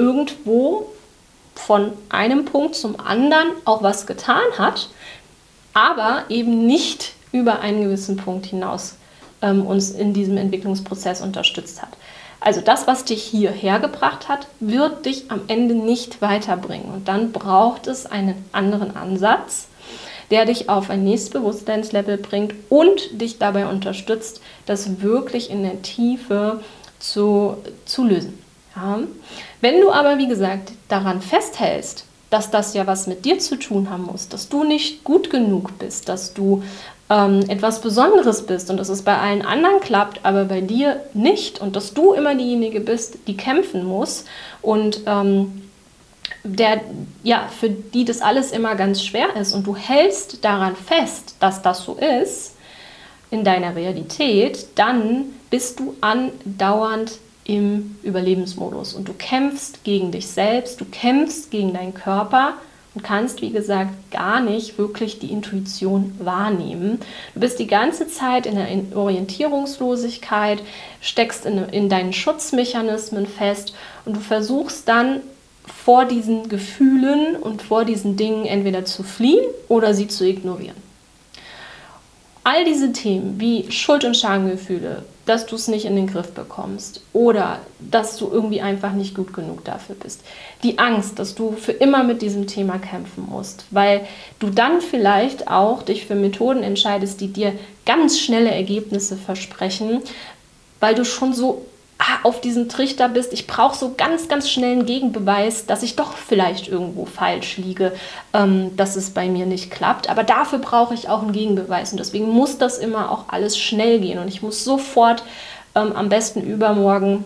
irgendwo 0.00 0.86
von 1.54 1.92
einem 2.08 2.46
Punkt 2.46 2.74
zum 2.74 2.98
anderen 2.98 3.48
auch 3.66 3.82
was 3.82 4.06
getan 4.06 4.42
hat, 4.56 4.88
aber 5.74 6.24
eben 6.30 6.66
nicht 6.66 7.12
über 7.32 7.60
einen 7.60 7.82
gewissen 7.82 8.16
Punkt 8.16 8.46
hinaus 8.46 8.96
ähm, 9.42 9.66
uns 9.66 9.90
in 9.90 10.14
diesem 10.14 10.38
Entwicklungsprozess 10.38 11.20
unterstützt 11.20 11.82
hat. 11.82 11.90
Also 12.40 12.62
das, 12.62 12.86
was 12.86 13.04
dich 13.04 13.22
hierher 13.22 13.78
gebracht 13.78 14.30
hat, 14.30 14.46
wird 14.60 15.04
dich 15.04 15.30
am 15.30 15.42
Ende 15.48 15.74
nicht 15.74 16.22
weiterbringen. 16.22 16.90
Und 16.90 17.06
dann 17.06 17.32
braucht 17.32 17.86
es 17.86 18.06
einen 18.06 18.42
anderen 18.52 18.96
Ansatz, 18.96 19.68
der 20.30 20.46
dich 20.46 20.70
auf 20.70 20.88
ein 20.88 21.04
nächstes 21.04 21.30
Bewusstseinslevel 21.30 22.16
bringt 22.16 22.54
und 22.70 23.20
dich 23.20 23.38
dabei 23.38 23.66
unterstützt, 23.66 24.40
das 24.64 25.02
wirklich 25.02 25.50
in 25.50 25.62
der 25.62 25.82
Tiefe 25.82 26.60
zu, 26.98 27.58
zu 27.84 28.04
lösen. 28.04 28.39
Ja. 28.80 28.98
Wenn 29.60 29.80
du 29.80 29.90
aber, 29.90 30.18
wie 30.18 30.28
gesagt, 30.28 30.72
daran 30.88 31.20
festhältst, 31.20 32.04
dass 32.30 32.50
das 32.50 32.74
ja 32.74 32.86
was 32.86 33.06
mit 33.06 33.24
dir 33.24 33.38
zu 33.38 33.56
tun 33.56 33.90
haben 33.90 34.04
muss, 34.04 34.28
dass 34.28 34.48
du 34.48 34.64
nicht 34.64 35.04
gut 35.04 35.30
genug 35.30 35.78
bist, 35.78 36.08
dass 36.08 36.32
du 36.32 36.62
ähm, 37.10 37.40
etwas 37.48 37.80
Besonderes 37.80 38.46
bist 38.46 38.70
und 38.70 38.76
dass 38.76 38.88
es 38.88 39.02
bei 39.02 39.18
allen 39.18 39.42
anderen 39.42 39.80
klappt, 39.80 40.24
aber 40.24 40.44
bei 40.44 40.60
dir 40.60 41.00
nicht 41.12 41.60
und 41.60 41.74
dass 41.74 41.92
du 41.92 42.12
immer 42.12 42.34
diejenige 42.36 42.80
bist, 42.80 43.18
die 43.26 43.36
kämpfen 43.36 43.84
muss 43.84 44.24
und 44.62 45.00
ähm, 45.06 45.62
der, 46.44 46.80
ja, 47.22 47.48
für 47.48 47.68
die 47.68 48.04
das 48.04 48.22
alles 48.22 48.52
immer 48.52 48.76
ganz 48.76 49.02
schwer 49.02 49.36
ist 49.36 49.52
und 49.52 49.66
du 49.66 49.76
hältst 49.76 50.44
daran 50.44 50.76
fest, 50.76 51.34
dass 51.40 51.60
das 51.60 51.82
so 51.84 51.98
ist 52.22 52.54
in 53.30 53.44
deiner 53.44 53.74
Realität, 53.74 54.66
dann 54.76 55.26
bist 55.50 55.80
du 55.80 55.96
andauernd 56.00 57.18
im 57.50 57.96
Überlebensmodus 58.04 58.94
und 58.94 59.08
du 59.08 59.12
kämpfst 59.12 59.82
gegen 59.82 60.12
dich 60.12 60.28
selbst, 60.28 60.80
du 60.80 60.84
kämpfst 60.84 61.50
gegen 61.50 61.74
deinen 61.74 61.94
Körper 61.94 62.54
und 62.94 63.02
kannst, 63.02 63.42
wie 63.42 63.50
gesagt, 63.50 63.90
gar 64.12 64.40
nicht 64.40 64.78
wirklich 64.78 65.18
die 65.18 65.32
Intuition 65.32 66.14
wahrnehmen. 66.20 67.00
Du 67.34 67.40
bist 67.40 67.58
die 67.58 67.66
ganze 67.66 68.08
Zeit 68.08 68.46
in 68.46 68.54
der 68.54 68.96
Orientierungslosigkeit, 68.96 70.62
steckst 71.00 71.44
in, 71.44 71.58
in 71.70 71.88
deinen 71.88 72.12
Schutzmechanismen 72.12 73.26
fest 73.26 73.74
und 74.04 74.16
du 74.16 74.20
versuchst 74.20 74.88
dann 74.88 75.20
vor 75.84 76.04
diesen 76.04 76.48
Gefühlen 76.48 77.36
und 77.36 77.62
vor 77.62 77.84
diesen 77.84 78.16
Dingen 78.16 78.44
entweder 78.46 78.84
zu 78.84 79.02
fliehen 79.02 79.44
oder 79.68 79.92
sie 79.94 80.06
zu 80.06 80.24
ignorieren. 80.24 80.89
All 82.42 82.64
diese 82.64 82.92
Themen 82.92 83.38
wie 83.38 83.70
Schuld- 83.70 84.04
und 84.04 84.16
Schamgefühle, 84.16 85.04
dass 85.26 85.46
du 85.46 85.56
es 85.56 85.68
nicht 85.68 85.84
in 85.84 85.94
den 85.94 86.06
Griff 86.06 86.32
bekommst 86.32 87.02
oder 87.12 87.60
dass 87.78 88.16
du 88.16 88.28
irgendwie 88.32 88.62
einfach 88.62 88.92
nicht 88.92 89.14
gut 89.14 89.32
genug 89.32 89.64
dafür 89.64 89.94
bist. 89.94 90.22
Die 90.62 90.78
Angst, 90.78 91.18
dass 91.18 91.34
du 91.34 91.52
für 91.52 91.72
immer 91.72 92.02
mit 92.02 92.22
diesem 92.22 92.46
Thema 92.46 92.78
kämpfen 92.78 93.26
musst, 93.28 93.66
weil 93.70 94.06
du 94.38 94.48
dann 94.48 94.80
vielleicht 94.80 95.48
auch 95.48 95.82
dich 95.82 96.06
für 96.06 96.14
Methoden 96.14 96.62
entscheidest, 96.62 97.20
die 97.20 97.28
dir 97.28 97.52
ganz 97.84 98.18
schnelle 98.18 98.50
Ergebnisse 98.50 99.16
versprechen, 99.16 100.00
weil 100.80 100.94
du 100.94 101.04
schon 101.04 101.34
so 101.34 101.66
auf 102.22 102.40
diesen 102.40 102.68
Trichter 102.68 103.08
bist, 103.08 103.32
ich 103.32 103.46
brauche 103.46 103.76
so 103.76 103.94
ganz, 103.96 104.28
ganz 104.28 104.50
schnell 104.50 104.72
einen 104.72 104.86
Gegenbeweis, 104.86 105.66
dass 105.66 105.82
ich 105.82 105.96
doch 105.96 106.14
vielleicht 106.14 106.68
irgendwo 106.68 107.04
falsch 107.04 107.56
liege, 107.56 107.92
ähm, 108.32 108.76
dass 108.76 108.96
es 108.96 109.10
bei 109.10 109.28
mir 109.28 109.46
nicht 109.46 109.70
klappt. 109.70 110.08
Aber 110.08 110.24
dafür 110.24 110.58
brauche 110.58 110.94
ich 110.94 111.08
auch 111.08 111.22
einen 111.22 111.32
Gegenbeweis 111.32 111.92
und 111.92 111.98
deswegen 111.98 112.28
muss 112.28 112.58
das 112.58 112.78
immer 112.78 113.10
auch 113.10 113.24
alles 113.28 113.58
schnell 113.58 114.00
gehen 114.00 114.18
und 114.18 114.28
ich 114.28 114.42
muss 114.42 114.64
sofort 114.64 115.22
ähm, 115.74 115.92
am 115.92 116.08
besten 116.08 116.42
übermorgen 116.42 117.24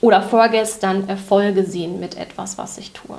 oder 0.00 0.22
vorgestern 0.22 1.08
Erfolge 1.08 1.64
sehen 1.64 2.00
mit 2.00 2.16
etwas, 2.16 2.58
was 2.58 2.78
ich 2.78 2.92
tue. 2.92 3.18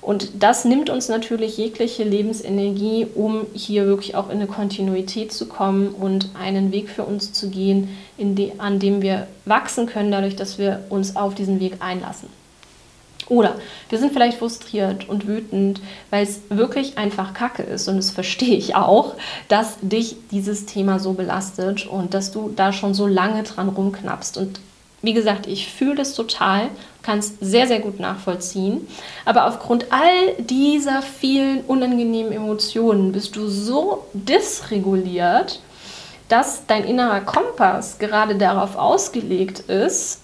Und 0.00 0.42
das 0.42 0.64
nimmt 0.64 0.90
uns 0.90 1.08
natürlich 1.08 1.58
jegliche 1.58 2.04
Lebensenergie, 2.04 3.06
um 3.14 3.46
hier 3.52 3.86
wirklich 3.86 4.14
auch 4.14 4.28
in 4.28 4.36
eine 4.36 4.46
Kontinuität 4.46 5.32
zu 5.32 5.46
kommen 5.46 5.88
und 5.88 6.30
einen 6.40 6.72
Weg 6.72 6.88
für 6.88 7.04
uns 7.04 7.32
zu 7.32 7.50
gehen, 7.50 7.88
die, 8.16 8.52
an 8.58 8.78
dem 8.78 9.02
wir 9.02 9.26
wachsen 9.44 9.86
können, 9.86 10.12
dadurch, 10.12 10.36
dass 10.36 10.58
wir 10.58 10.84
uns 10.88 11.16
auf 11.16 11.34
diesen 11.34 11.60
Weg 11.60 11.76
einlassen. 11.80 12.28
Oder 13.28 13.56
wir 13.90 13.98
sind 13.98 14.12
vielleicht 14.12 14.38
frustriert 14.38 15.08
und 15.08 15.26
wütend, 15.26 15.80
weil 16.10 16.22
es 16.22 16.40
wirklich 16.48 16.96
einfach 16.96 17.34
Kacke 17.34 17.62
ist. 17.62 17.88
Und 17.88 17.96
das 17.96 18.10
verstehe 18.10 18.56
ich 18.56 18.74
auch, 18.74 19.14
dass 19.48 19.76
dich 19.82 20.16
dieses 20.30 20.64
Thema 20.66 20.98
so 20.98 21.12
belastet 21.12 21.86
und 21.86 22.14
dass 22.14 22.32
du 22.32 22.50
da 22.54 22.72
schon 22.72 22.94
so 22.94 23.06
lange 23.06 23.42
dran 23.42 23.68
rumknappst. 23.68 24.38
Und 24.38 24.60
wie 25.02 25.12
gesagt, 25.12 25.46
ich 25.46 25.68
fühle 25.68 25.96
das 25.96 26.14
total, 26.14 26.70
kann 27.02 27.20
es 27.20 27.34
sehr, 27.40 27.66
sehr 27.66 27.80
gut 27.80 28.00
nachvollziehen. 28.00 28.86
Aber 29.24 29.46
aufgrund 29.46 29.92
all 29.92 30.34
dieser 30.38 31.02
vielen 31.02 31.62
unangenehmen 31.62 32.32
Emotionen 32.32 33.12
bist 33.12 33.36
du 33.36 33.48
so 33.48 34.06
dysreguliert, 34.12 35.60
dass 36.28 36.66
dein 36.66 36.84
innerer 36.84 37.20
Kompass 37.20 37.98
gerade 37.98 38.36
darauf 38.36 38.76
ausgelegt 38.76 39.60
ist 39.60 40.20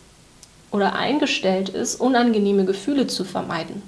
oder 0.70 0.94
eingestellt 0.94 1.70
ist, 1.70 2.00
unangenehme 2.00 2.64
Gefühle 2.64 3.06
zu 3.06 3.24
vermeiden. 3.24 3.82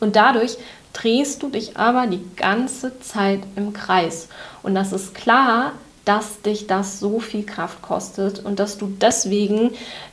Und 0.00 0.16
dadurch 0.16 0.56
drehst 0.92 1.42
du 1.42 1.48
dich 1.48 1.76
aber 1.76 2.06
die 2.06 2.24
ganze 2.36 2.98
Zeit 3.00 3.40
im 3.56 3.72
Kreis. 3.72 4.28
Und 4.62 4.74
das 4.74 4.92
ist 4.92 5.14
klar, 5.14 5.72
dass 6.04 6.42
dich 6.42 6.66
das 6.66 7.00
so 7.00 7.18
viel 7.18 7.44
Kraft 7.44 7.80
kostet 7.80 8.44
und 8.44 8.58
dass 8.58 8.76
du 8.76 8.86
deswegen 9.00 9.70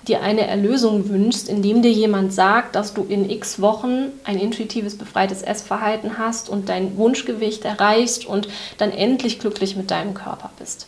dir 0.07 0.21
eine 0.21 0.47
Erlösung 0.47 1.09
wünschst, 1.09 1.49
indem 1.49 1.81
dir 1.81 1.91
jemand 1.91 2.33
sagt, 2.33 2.75
dass 2.75 2.93
du 2.93 3.03
in 3.03 3.29
x 3.29 3.61
Wochen 3.61 4.07
ein 4.23 4.39
intuitives, 4.39 4.97
befreites 4.97 5.41
Essverhalten 5.41 6.17
hast 6.17 6.49
und 6.49 6.69
dein 6.69 6.97
Wunschgewicht 6.97 7.65
erreichst 7.65 8.25
und 8.25 8.47
dann 8.77 8.91
endlich 8.91 9.39
glücklich 9.39 9.75
mit 9.75 9.91
deinem 9.91 10.13
Körper 10.13 10.51
bist. 10.57 10.87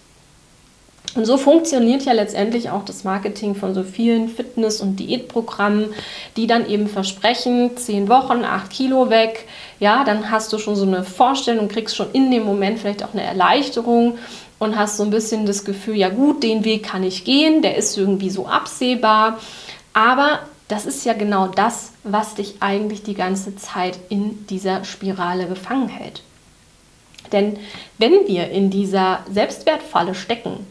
Und 1.16 1.26
so 1.26 1.38
funktioniert 1.38 2.04
ja 2.06 2.14
letztendlich 2.14 2.72
auch 2.72 2.84
das 2.86 3.04
Marketing 3.04 3.54
von 3.54 3.76
so 3.76 3.84
vielen 3.84 4.30
Fitness- 4.30 4.82
und 4.82 4.96
Diätprogrammen, 4.96 5.94
die 6.38 6.48
dann 6.48 6.68
eben 6.68 6.88
versprechen, 6.88 7.78
zehn 7.78 8.10
Wochen, 8.10 8.44
acht 8.44 8.72
Kilo 8.72 9.12
weg. 9.12 9.46
Ja, 9.80 10.04
dann 10.04 10.32
hast 10.32 10.52
du 10.54 10.58
schon 10.58 10.76
so 10.76 10.86
eine 10.86 11.04
Vorstellung, 11.04 11.68
kriegst 11.68 11.96
schon 11.96 12.12
in 12.14 12.32
dem 12.32 12.44
Moment 12.44 12.80
vielleicht 12.80 13.04
auch 13.04 13.14
eine 13.14 13.22
Erleichterung 13.22 14.18
und 14.64 14.78
hast 14.78 14.98
so 14.98 15.04
ein 15.04 15.10
bisschen 15.10 15.46
das 15.46 15.66
Gefühl, 15.66 15.96
ja 15.96 16.10
gut, 16.10 16.44
den 16.44 16.64
Weg 16.64 16.84
kann 16.84 17.04
ich 17.04 17.26
gehen, 17.26 17.62
der 17.62 17.76
ist 17.76 17.98
irgendwie 17.98 18.30
so 18.30 18.48
absehbar. 18.48 19.40
Aber 19.94 20.40
das 20.68 20.86
ist 20.86 21.06
ja 21.06 21.14
genau 21.14 21.48
das, 21.48 21.92
was 22.04 22.36
dich 22.36 22.56
eigentlich 22.62 23.04
die 23.04 23.14
ganze 23.14 23.56
Zeit 23.56 24.00
in 24.10 24.48
dieser 24.48 24.86
Spirale 24.86 25.48
gefangen 25.48 25.90
hält. 25.90 26.24
Denn 27.32 27.58
wenn 27.98 28.28
wir 28.28 28.50
in 28.50 28.70
dieser 28.70 29.20
Selbstwertfalle 29.32 30.16
stecken, 30.16 30.66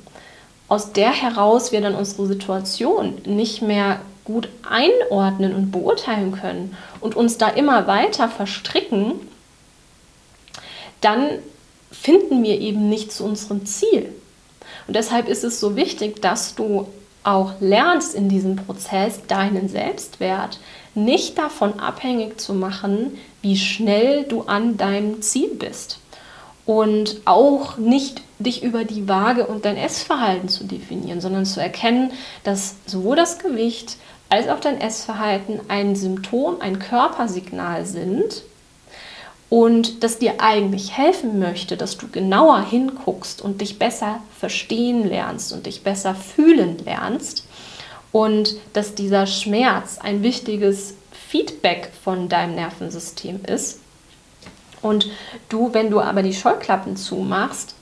aus 0.69 0.93
der 0.93 1.13
heraus 1.13 1.73
wir 1.73 1.81
dann 1.81 1.95
unsere 1.95 2.27
Situation 2.27 3.19
nicht 3.27 3.63
mehr 3.63 4.01
gut 4.25 4.49
einordnen 4.69 5.55
und 5.55 5.71
beurteilen 5.71 6.33
können 6.33 6.77
und 7.01 7.15
uns 7.15 7.37
da 7.37 7.49
immer 7.49 7.87
weiter 7.87 8.29
verstricken, 8.29 9.15
dann 11.01 11.41
finden 11.93 12.43
wir 12.43 12.61
eben 12.61 12.89
nicht 12.89 13.13
zu 13.13 13.25
unserem 13.25 13.65
Ziel. 13.67 14.13
Und 14.89 14.97
deshalb 14.97 15.29
ist 15.29 15.45
es 15.45 15.61
so 15.61 15.77
wichtig, 15.77 16.21
dass 16.21 16.57
du 16.57 16.89
auch 17.23 17.53
lernst 17.61 18.15
in 18.15 18.29
diesem 18.29 18.57
Prozess 18.57 19.21
deinen 19.29 19.69
Selbstwert 19.69 20.59
nicht 20.95 21.39
davon 21.39 21.79
abhängig 21.79 22.41
zu 22.41 22.53
machen, 22.53 23.17
wie 23.43 23.57
schnell 23.57 24.25
du 24.25 24.43
an 24.43 24.77
deinem 24.77 25.23
Ziel 25.23 25.55
bist. 25.55 25.99
und 26.65 27.23
auch 27.25 27.77
nicht 27.77 28.23
dich 28.39 28.63
über 28.63 28.85
die 28.85 29.09
Waage 29.09 29.47
und 29.47 29.65
dein 29.65 29.77
Essverhalten 29.77 30.49
zu 30.49 30.65
definieren, 30.65 31.21
sondern 31.21 31.45
zu 31.45 31.61
erkennen, 31.61 32.13
dass 32.45 32.77
sowohl 32.87 33.17
das 33.17 33.39
Gewicht 33.39 33.97
als 34.29 34.49
auch 34.49 34.61
dein 34.61 34.81
Essverhalten 34.81 35.61
ein 35.69 35.97
Symptom, 35.97 36.61
ein 36.61 36.79
Körpersignal 36.79 37.85
sind 37.85 38.43
und 39.53 40.03
das 40.03 40.19
dir 40.19 40.41
eigentlich 40.41 40.97
helfen 40.97 41.39
möchte, 41.39 41.77
dass 41.77 41.99
du 41.99 42.09
genauer 42.09 42.63
hinguckst 42.63 43.43
und 43.43 43.61
dich 43.61 43.79
besser 43.79 44.21
verstehen 44.39 45.07
lernst 45.07 45.53
und 45.53 45.67
dich 45.67 45.83
besser 45.83 46.15
fühlen 46.15 46.79
lernst 46.87 47.47
und 48.13 48.57
dass 48.73 48.95
dieser 48.95 49.27
Schmerz 49.27 49.99
ein 49.99 50.23
wichtiges 50.23 50.95
Feedback 51.29 51.91
von 52.03 52.31
deinem 52.31 52.55
Nervensystem 52.55 53.45
ist. 53.45 53.81
Und 54.81 55.11
du, 55.51 55.75
wenn 55.75 55.91
du 55.91 56.01
aber 56.01 56.23
die 56.23 56.33
Scheuklappen 56.33 56.97
zumachst, 56.97 57.75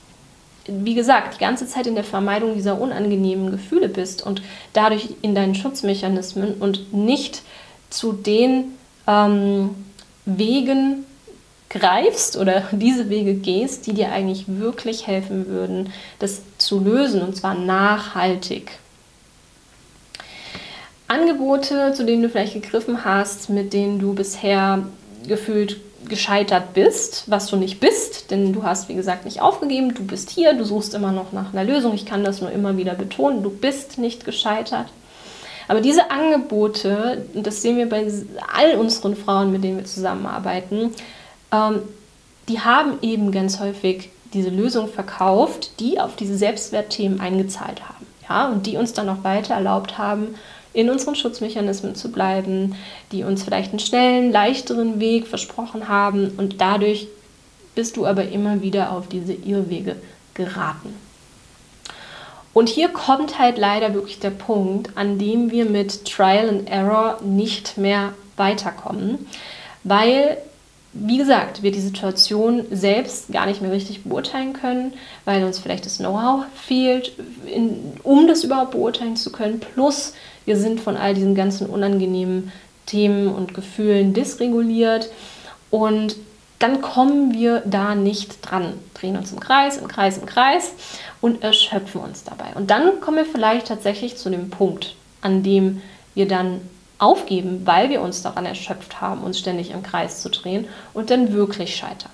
wie 0.67 0.93
gesagt, 0.93 1.35
die 1.35 1.39
ganze 1.39 1.67
Zeit 1.67 1.87
in 1.87 1.95
der 1.95 2.03
Vermeidung 2.03 2.53
dieser 2.53 2.81
unangenehmen 2.81 3.49
Gefühle 3.49 3.87
bist 3.87 4.25
und 4.25 4.41
dadurch 4.73 5.07
in 5.21 5.35
deinen 5.35 5.55
Schutzmechanismen 5.55 6.55
und 6.55 6.91
nicht 6.91 7.43
zu 7.89 8.11
den 8.11 8.73
ähm, 9.07 9.69
Wegen 10.25 11.05
greifst 11.71 12.37
oder 12.37 12.63
diese 12.71 13.09
Wege 13.09 13.33
gehst, 13.33 13.87
die 13.87 13.93
dir 13.93 14.11
eigentlich 14.11 14.45
wirklich 14.47 15.07
helfen 15.07 15.47
würden, 15.47 15.91
das 16.19 16.41
zu 16.57 16.79
lösen 16.79 17.21
und 17.21 17.35
zwar 17.35 17.55
nachhaltig. 17.55 18.71
Angebote, 21.07 21.93
zu 21.93 22.05
denen 22.05 22.23
du 22.23 22.29
vielleicht 22.29 22.53
gegriffen 22.53 23.03
hast, 23.03 23.49
mit 23.49 23.73
denen 23.73 23.99
du 23.99 24.13
bisher 24.13 24.83
gefühlt 25.27 25.77
gescheitert 26.07 26.73
bist, 26.73 27.25
was 27.27 27.47
du 27.47 27.57
nicht 27.57 27.79
bist, 27.79 28.31
denn 28.31 28.53
du 28.53 28.63
hast, 28.63 28.89
wie 28.89 28.95
gesagt, 28.95 29.25
nicht 29.25 29.41
aufgegeben, 29.41 29.93
du 29.93 30.03
bist 30.03 30.29
hier, 30.29 30.53
du 30.53 30.65
suchst 30.65 30.93
immer 30.93 31.11
noch 31.11 31.31
nach 31.31 31.53
einer 31.53 31.63
Lösung. 31.63 31.93
Ich 31.93 32.05
kann 32.05 32.23
das 32.23 32.41
nur 32.41 32.51
immer 32.51 32.75
wieder 32.77 32.95
betonen, 32.95 33.43
du 33.43 33.49
bist 33.49 33.97
nicht 33.97 34.25
gescheitert. 34.25 34.87
Aber 35.67 35.79
diese 35.79 36.11
Angebote, 36.11 37.25
und 37.33 37.47
das 37.47 37.61
sehen 37.61 37.77
wir 37.77 37.87
bei 37.87 38.05
all 38.53 38.75
unseren 38.77 39.15
Frauen, 39.15 39.51
mit 39.51 39.63
denen 39.63 39.77
wir 39.77 39.85
zusammenarbeiten, 39.85 40.91
ähm, 41.51 41.81
die 42.47 42.59
haben 42.59 42.97
eben 43.01 43.31
ganz 43.31 43.59
häufig 43.59 44.09
diese 44.33 44.49
Lösung 44.49 44.87
verkauft, 44.87 45.79
die 45.79 45.99
auf 45.99 46.15
diese 46.15 46.37
Selbstwertthemen 46.37 47.19
eingezahlt 47.19 47.81
haben. 47.87 48.05
Ja, 48.29 48.47
und 48.49 48.65
die 48.65 48.77
uns 48.77 48.93
dann 48.93 49.09
auch 49.09 49.23
weiter 49.23 49.55
erlaubt 49.55 49.97
haben, 49.97 50.35
in 50.73 50.89
unseren 50.89 51.15
Schutzmechanismen 51.15 51.95
zu 51.95 52.11
bleiben, 52.11 52.75
die 53.11 53.23
uns 53.23 53.43
vielleicht 53.43 53.71
einen 53.71 53.79
schnellen, 53.79 54.31
leichteren 54.31 54.99
Weg 54.99 55.27
versprochen 55.27 55.89
haben 55.89 56.31
und 56.37 56.61
dadurch 56.61 57.07
bist 57.75 57.97
du 57.97 58.05
aber 58.05 58.29
immer 58.29 58.61
wieder 58.61 58.91
auf 58.91 59.07
diese 59.07 59.33
Irrwege 59.33 59.97
geraten. 60.33 60.95
Und 62.53 62.69
hier 62.69 62.89
kommt 62.89 63.39
halt 63.39 63.57
leider 63.57 63.93
wirklich 63.93 64.19
der 64.19 64.29
Punkt, 64.31 64.97
an 64.97 65.17
dem 65.17 65.51
wir 65.51 65.65
mit 65.65 66.05
Trial 66.05 66.49
and 66.49 66.69
Error 66.69 67.19
nicht 67.23 67.77
mehr 67.77 68.13
weiterkommen, 68.35 69.27
weil 69.83 70.37
wie 70.93 71.17
gesagt, 71.17 71.63
wir 71.63 71.71
die 71.71 71.79
Situation 71.79 72.65
selbst 72.71 73.31
gar 73.31 73.45
nicht 73.45 73.61
mehr 73.61 73.71
richtig 73.71 74.03
beurteilen 74.03 74.53
können, 74.53 74.93
weil 75.23 75.43
uns 75.43 75.59
vielleicht 75.59 75.85
das 75.85 75.97
Know-how 75.97 76.43
fehlt, 76.53 77.13
in, 77.45 77.93
um 78.03 78.27
das 78.27 78.43
überhaupt 78.43 78.71
beurteilen 78.71 79.15
zu 79.15 79.31
können. 79.31 79.59
Plus, 79.59 80.13
wir 80.45 80.57
sind 80.57 80.81
von 80.81 80.97
all 80.97 81.13
diesen 81.13 81.35
ganzen 81.35 81.67
unangenehmen 81.67 82.51
Themen 82.85 83.27
und 83.29 83.53
Gefühlen 83.53 84.13
dysreguliert 84.13 85.09
und 85.69 86.17
dann 86.59 86.81
kommen 86.81 87.33
wir 87.33 87.63
da 87.65 87.95
nicht 87.95 88.37
dran, 88.47 88.73
drehen 88.93 89.17
uns 89.17 89.31
im 89.31 89.39
Kreis, 89.39 89.77
im 89.77 89.87
Kreis, 89.87 90.17
im 90.17 90.27
Kreis 90.27 90.73
und 91.19 91.41
erschöpfen 91.41 92.01
uns 92.01 92.23
dabei. 92.23 92.53
Und 92.53 92.69
dann 92.69 92.99
kommen 92.99 93.17
wir 93.17 93.25
vielleicht 93.25 93.67
tatsächlich 93.67 94.17
zu 94.17 94.29
dem 94.29 94.51
Punkt, 94.51 94.95
an 95.21 95.41
dem 95.41 95.81
wir 96.13 96.27
dann 96.27 96.61
aufgeben, 97.01 97.61
weil 97.65 97.89
wir 97.89 98.01
uns 98.01 98.21
daran 98.21 98.45
erschöpft 98.45 99.01
haben, 99.01 99.23
uns 99.23 99.39
ständig 99.39 99.71
im 99.71 99.83
Kreis 99.83 100.21
zu 100.21 100.29
drehen 100.29 100.67
und 100.93 101.09
dann 101.09 101.33
wirklich 101.33 101.75
scheitern. 101.75 102.11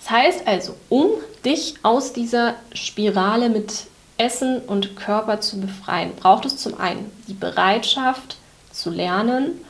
Das 0.00 0.10
heißt 0.10 0.46
also, 0.46 0.76
um 0.90 1.06
dich 1.44 1.76
aus 1.82 2.12
dieser 2.12 2.54
Spirale 2.74 3.48
mit 3.48 3.86
Essen 4.18 4.60
und 4.60 4.96
Körper 4.96 5.40
zu 5.40 5.60
befreien, 5.60 6.12
braucht 6.14 6.44
es 6.44 6.58
zum 6.58 6.78
einen 6.78 7.10
die 7.26 7.34
Bereitschaft 7.34 8.36
zu 8.70 8.90
lernen 8.90 9.60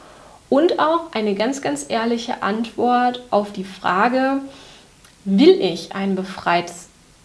und 0.50 0.80
auch 0.80 1.12
eine 1.12 1.34
ganz, 1.34 1.62
ganz 1.62 1.86
ehrliche 1.88 2.42
Antwort 2.42 3.22
auf 3.30 3.52
die 3.52 3.64
Frage, 3.64 4.40
will 5.24 5.60
ich 5.60 5.94
ein 5.94 6.16
befreites 6.16 6.83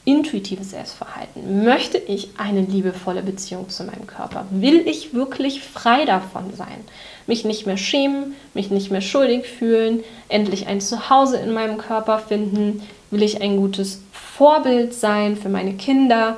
intuitives 0.10 0.74
Essverhalten? 0.74 1.64
Möchte 1.64 2.00
ich 2.00 2.30
eine 2.38 2.62
liebevolle 2.62 3.22
Beziehung 3.22 3.70
zu 3.70 3.84
meinem 3.84 4.08
Körper? 4.08 4.46
Will 4.50 4.88
ich 4.88 5.14
wirklich 5.14 5.62
frei 5.62 6.06
davon 6.06 6.54
sein? 6.56 6.84
Mich 7.28 7.46
nicht 7.46 7.68
mehr 7.68 7.78
schämen, 7.78 8.34
mich 8.56 8.72
nicht 8.72 8.90
mehr 8.90 9.02
schuldig 9.02 9.46
fühlen, 9.46 10.04
endlich 10.28 10.66
ein 10.68 10.82
Zuhause 10.82 11.38
in 11.38 11.54
meinem 11.54 11.78
Körper 11.78 12.18
finden? 12.18 12.82
Will 13.12 13.22
ich 13.22 13.42
ein 13.42 13.58
gutes 13.58 14.02
Vorbild 14.12 14.96
sein 14.96 15.38
für 15.38 15.50
meine 15.50 15.74
Kinder? 15.74 16.38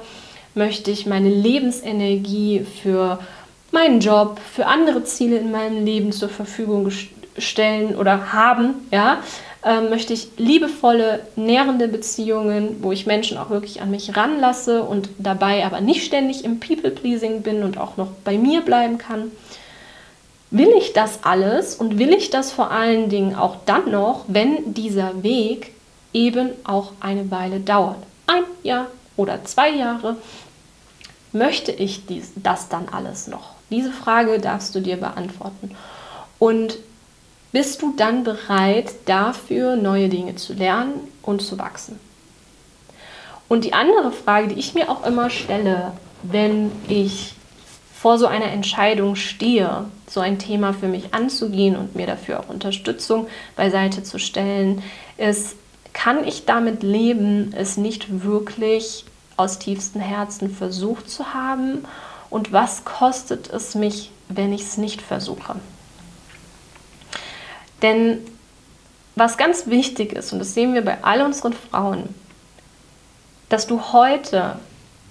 Möchte 0.54 0.92
ich 0.92 1.06
meine 1.06 1.30
Lebensenergie 1.30 2.66
für 2.84 3.20
meinen 3.72 4.02
Job, 4.02 4.42
für 4.54 4.68
andere 4.68 5.06
Ziele 5.06 5.38
in 5.38 5.52
meinem 5.52 5.86
Leben 5.86 6.12
zur 6.12 6.28
Verfügung 6.28 6.92
stellen 7.38 7.96
oder 7.96 8.34
haben? 8.34 8.74
Ja, 8.92 9.20
ähm, 9.64 9.90
möchte 9.90 10.14
ich 10.14 10.30
liebevolle, 10.38 11.26
nährende 11.36 11.88
Beziehungen, 11.88 12.78
wo 12.82 12.92
ich 12.92 13.06
Menschen 13.06 13.38
auch 13.38 13.50
wirklich 13.50 13.82
an 13.82 13.92
mich 13.92 14.16
ranlasse 14.18 14.84
und 14.84 15.10
dabei 15.20 15.66
aber 15.66 15.82
nicht 15.82 16.04
ständig 16.04 16.44
im 16.44 16.60
People-Pleasing 16.60 17.44
bin 17.44 17.64
und 17.64 17.78
auch 17.78 17.98
noch 17.98 18.10
bei 18.24 18.38
mir 18.38 18.62
bleiben 18.62 18.98
kann. 18.98 19.32
Will 20.50 20.70
ich 20.78 20.94
das 20.94 21.24
alles 21.24 21.76
und 21.76 22.00
will 22.00 22.12
ich 22.12 22.30
das 22.30 22.52
vor 22.52 22.72
allen 22.72 23.10
Dingen 23.10 23.36
auch 23.36 23.58
dann 23.66 23.92
noch, 23.92 24.26
wenn 24.28 24.74
dieser 24.74 25.24
Weg 25.24 25.74
eben 26.12 26.50
auch 26.64 26.92
eine 27.00 27.30
Weile 27.32 27.60
dauert? 27.60 27.98
Ein 28.28 28.44
Jahr 28.64 28.88
oder 29.16 29.46
zwei 29.46 29.70
Jahre. 29.70 30.18
Möchte 31.34 31.72
ich 31.72 32.06
dies, 32.08 32.32
das 32.36 32.68
dann 32.68 32.90
alles 32.90 33.28
noch? 33.28 33.52
Diese 33.70 33.92
Frage 33.92 34.40
darfst 34.40 34.76
du 34.76 34.82
dir 34.82 34.98
beantworten. 34.98 35.72
Und 36.40 36.78
bist 37.52 37.82
du 37.82 37.94
dann 37.96 38.24
bereit, 38.24 38.94
dafür 39.06 39.76
neue 39.76 40.10
Dinge 40.10 40.36
zu 40.36 40.54
lernen 40.54 40.94
und 41.22 41.42
zu 41.42 41.58
wachsen? 41.60 42.00
Und 43.50 43.66
die 43.66 43.74
andere 43.74 44.12
Frage, 44.12 44.48
die 44.50 44.60
ich 44.60 44.74
mir 44.74 44.90
auch 44.90 45.06
immer 45.06 45.30
stelle, 45.30 45.92
wenn 46.24 46.72
ich 46.88 47.36
vor 47.94 48.18
so 48.18 48.26
einer 48.26 48.46
Entscheidung 48.46 49.16
stehe, 49.16 49.86
so 50.08 50.22
ein 50.22 50.40
Thema 50.40 50.74
für 50.74 50.88
mich 50.88 51.14
anzugehen 51.14 51.76
und 51.76 51.96
mir 51.96 52.08
dafür 52.08 52.40
auch 52.40 52.50
Unterstützung 52.50 53.28
beiseite 53.56 54.04
zu 54.04 54.18
stellen, 54.18 54.82
ist, 55.18 55.56
kann 55.94 56.26
ich 56.26 56.46
damit 56.46 56.84
leben, 56.84 57.54
es 57.56 57.78
nicht 57.78 58.24
wirklich 58.24 59.06
aus 59.38 59.60
tiefstem 59.60 60.02
Herzen 60.02 60.50
versucht 60.50 61.10
zu 61.10 61.34
haben? 61.34 61.86
Und 62.30 62.54
was 62.54 62.86
kostet 62.86 63.50
es 63.50 63.76
mich, 63.76 64.12
wenn 64.30 64.54
ich 64.54 64.62
es 64.62 64.78
nicht 64.78 65.02
versuche? 65.02 65.58
Denn 67.82 68.20
was 69.16 69.38
ganz 69.38 69.68
wichtig 69.68 70.14
ist, 70.14 70.34
und 70.34 70.40
das 70.40 70.54
sehen 70.54 70.74
wir 70.74 70.84
bei 70.84 71.04
all 71.04 71.22
unseren 71.22 71.54
Frauen, 71.54 72.16
dass 73.50 73.68
du 73.68 73.82
heute 73.92 74.58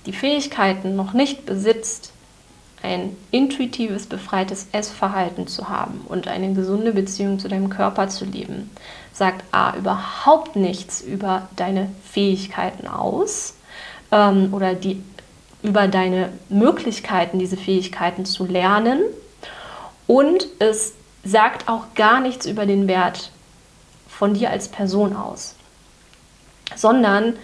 die 0.06 0.12
Fähigkeiten 0.12 0.96
noch 0.96 1.12
nicht 1.12 1.44
besitzt, 1.44 2.12
ein 2.82 3.14
intuitives, 3.30 4.06
befreites 4.06 4.68
Essverhalten 4.72 5.46
zu 5.46 5.68
haben 5.68 6.00
und 6.08 6.28
eine 6.28 6.54
gesunde 6.54 6.92
Beziehung 6.92 7.38
zu 7.38 7.48
deinem 7.48 7.68
Körper 7.68 8.08
zu 8.08 8.24
leben, 8.24 8.70
sagt 9.12 9.44
A 9.52 9.76
überhaupt 9.76 10.56
nichts 10.56 11.02
über 11.02 11.48
deine 11.56 11.90
Fähigkeiten 12.10 12.86
aus 12.88 13.54
ähm, 14.10 14.54
oder 14.54 14.74
die, 14.74 15.02
über 15.62 15.88
deine 15.88 16.30
Möglichkeiten, 16.48 17.38
diese 17.38 17.58
Fähigkeiten 17.58 18.24
zu 18.24 18.46
lernen. 18.46 19.02
Und 20.06 20.46
es 20.58 20.94
sagt 21.24 21.68
auch 21.68 21.94
gar 21.94 22.20
nichts 22.20 22.46
über 22.46 22.66
den 22.66 22.88
Wert 22.88 23.30
von 24.08 24.34
dir 24.34 24.50
als 24.50 24.68
Person 24.68 25.16
aus, 25.16 25.54
sondern 26.74 27.36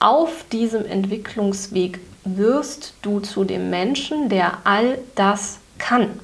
auf 0.00 0.44
diesem 0.52 0.84
Entwicklungsweg 0.84 2.00
wirst 2.24 2.94
du 3.02 3.20
zu 3.20 3.44
dem 3.44 3.70
Menschen, 3.70 4.28
der 4.28 4.58
all 4.64 4.98
das 5.14 5.58
kann. 5.78 6.20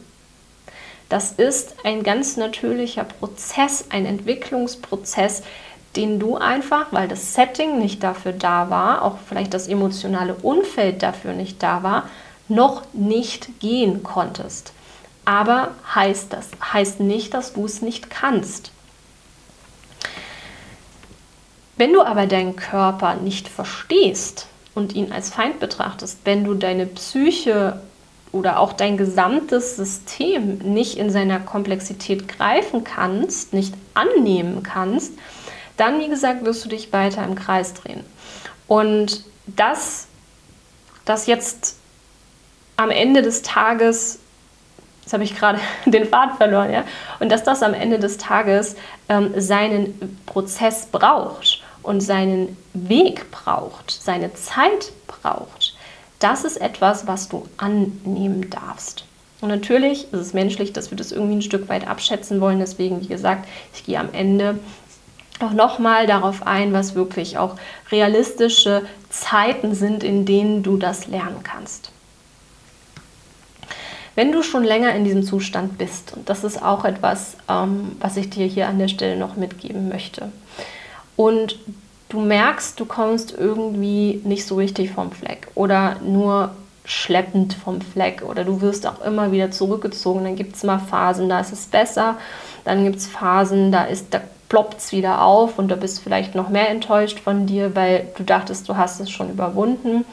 Das 1.09 1.33
ist 1.33 1.75
ein 1.85 2.03
ganz 2.03 2.37
natürlicher 2.37 3.05
Prozess, 3.05 3.87
ein 3.91 4.07
Entwicklungsprozess, 4.07 5.43
den 5.97 6.21
du 6.21 6.37
einfach, 6.37 6.87
weil 6.93 7.09
das 7.09 7.35
Setting 7.35 7.79
nicht 7.79 8.03
dafür 8.03 8.33
da 8.33 8.71
war, 8.71 9.03
auch 9.03 9.19
vielleicht 9.29 9.53
das 9.53 9.67
emotionale 9.67 10.35
Umfeld 10.35 11.03
dafür 11.03 11.33
nicht 11.33 11.63
da 11.63 11.83
war, 11.83 12.09
noch 12.49 12.83
nicht 12.93 13.61
gehen 13.61 14.03
konntest. 14.03 14.73
Aber 15.31 15.77
heißt 15.95 16.33
das 16.33 16.49
heißt 16.73 16.99
nicht, 16.99 17.35
dass 17.35 17.53
du 17.53 17.65
es 17.65 17.83
nicht 17.83 18.11
kannst. 18.11 18.73
Wenn 21.77 21.93
du 21.93 22.03
aber 22.03 22.27
deinen 22.27 22.57
Körper 22.57 23.15
nicht 23.15 23.47
verstehst 23.47 24.49
und 24.75 24.93
ihn 24.93 25.13
als 25.13 25.31
Feind 25.31 25.61
betrachtest, 25.61 26.19
wenn 26.25 26.43
du 26.43 26.55
deine 26.55 26.85
Psyche 26.85 27.81
oder 28.33 28.59
auch 28.59 28.73
dein 28.73 28.97
gesamtes 28.97 29.77
System 29.77 30.59
nicht 30.59 30.99
in 30.99 31.11
seiner 31.11 31.39
Komplexität 31.39 32.27
greifen 32.27 32.83
kannst, 32.83 33.53
nicht 33.53 33.75
annehmen 33.95 34.65
kannst, 34.65 35.13
dann, 35.77 36.01
wie 36.01 36.09
gesagt, 36.09 36.45
wirst 36.45 36.65
du 36.65 36.69
dich 36.69 36.93
weiter 36.93 37.23
im 37.23 37.37
Kreis 37.37 37.75
drehen. 37.75 38.03
Und 38.67 39.25
das, 39.47 40.09
das 41.05 41.29
jetzt 41.29 41.77
am 42.77 42.91
Ende 42.91 43.23
des 43.23 43.43
Tages, 43.43 44.20
jetzt 45.03 45.13
habe 45.13 45.25
ich 45.25 45.37
gerade 45.37 45.59
den 45.87 46.07
Faden 46.07 46.37
verloren, 46.37 46.73
ja, 46.73 46.85
und 47.19 47.31
dass 47.31 47.43
das 47.43 47.63
am 47.63 47.75
Ende 47.75 47.99
des 47.99 48.19
Tages 48.19 48.77
ähm, 49.09 49.33
seinen 49.37 50.19
Prozess 50.27 50.87
braucht 50.87 51.63
und 51.83 52.01
seinen 52.01 52.57
Weg 52.75 53.31
braucht, 53.31 53.91
seine 53.91 54.35
Zeit 54.35 54.93
braucht, 55.07 55.75
das 56.19 56.45
ist 56.45 56.59
etwas, 56.59 57.07
was 57.07 57.29
du 57.29 57.47
annehmen 57.57 58.51
darfst. 58.51 59.05
Und 59.41 59.49
natürlich 59.49 60.05
ist 60.13 60.21
es 60.21 60.35
menschlich, 60.35 60.73
dass 60.73 60.91
wir 60.91 60.99
das 60.99 61.13
irgendwie 61.13 61.37
ein 61.37 61.43
Stück 61.43 61.69
weit 61.71 61.89
abschätzen 61.89 62.43
wollen. 62.43 62.59
Deswegen, 62.59 63.01
wie 63.01 63.09
gesagt, 63.09 63.49
ich 63.73 63.85
gehe 63.85 63.99
am 63.99 64.13
Ende 64.13 64.59
auch 65.41 65.53
nochmal 65.53 66.07
darauf 66.07 66.47
ein, 66.47 66.75
was 66.75 66.95
wirklich 66.95 67.39
auch 67.39 67.57
realistische 67.91 68.83
Zeiten 69.09 69.75
sind, 69.75 70.05
in 70.05 70.27
denen 70.27 70.63
du 70.63 70.77
das 70.77 71.07
lernen 71.07 71.43
kannst. 71.43 71.91
Wenn 74.15 74.33
du 74.33 74.43
schon 74.43 74.65
länger 74.65 74.95
in 74.95 75.05
diesem 75.05 75.23
Zustand 75.23 75.79
bist, 75.79 76.15
und 76.17 76.29
das 76.29 76.45
ist 76.45 76.63
auch 76.63 76.85
etwas, 76.85 77.37
ähm, 77.49 77.93
was 78.01 78.17
ich 78.17 78.31
dir 78.31 78.47
hier 78.47 78.69
an 78.69 78.79
der 78.79 78.89
Stelle 78.89 79.17
noch 79.17 79.37
mitgeben 79.37 79.89
möchte, 79.89 80.31
und 81.17 81.59
du 82.09 82.21
merkst, 82.21 82.79
du 82.81 82.85
kommst 82.85 83.35
irgendwie 83.37 84.21
nicht 84.25 84.47
so 84.47 84.57
richtig 84.57 84.91
vom 84.91 85.13
Fleck 85.13 85.49
oder 85.55 85.97
nur 86.01 86.51
schleppend 86.85 87.55
vom 87.55 87.81
Fleck 87.81 88.23
oder 88.27 88.45
du 88.45 88.61
wirst 88.61 88.87
auch 88.87 89.05
immer 89.05 89.31
wieder 89.31 89.51
zurückgezogen, 89.51 90.25
dann 90.25 90.37
gibt 90.37 90.57
es 90.57 90.65
mal 90.65 90.79
Phasen, 90.79 91.29
da 91.29 91.41
ist 91.41 91.53
es 91.53 91.67
besser, 91.67 92.17
dann 92.65 92.85
gibt 92.85 92.97
es 92.97 93.07
Phasen, 93.07 93.71
da 93.71 93.85
ist, 93.85 94.13
da 94.13 94.21
ploppt 94.49 94.79
es 94.79 94.93
wieder 94.93 95.23
auf 95.23 95.59
und 95.59 95.69
da 95.69 95.77
bist 95.77 96.03
vielleicht 96.03 96.35
noch 96.35 96.49
mehr 96.49 96.69
enttäuscht 96.69 97.21
von 97.21 97.47
dir, 97.47 97.77
weil 97.77 98.09
du 98.17 98.25
dachtest, 98.25 98.69
du 98.69 98.77
hast 98.77 99.01
es 99.01 99.09
schon 99.09 99.31
überwunden. 99.31 100.05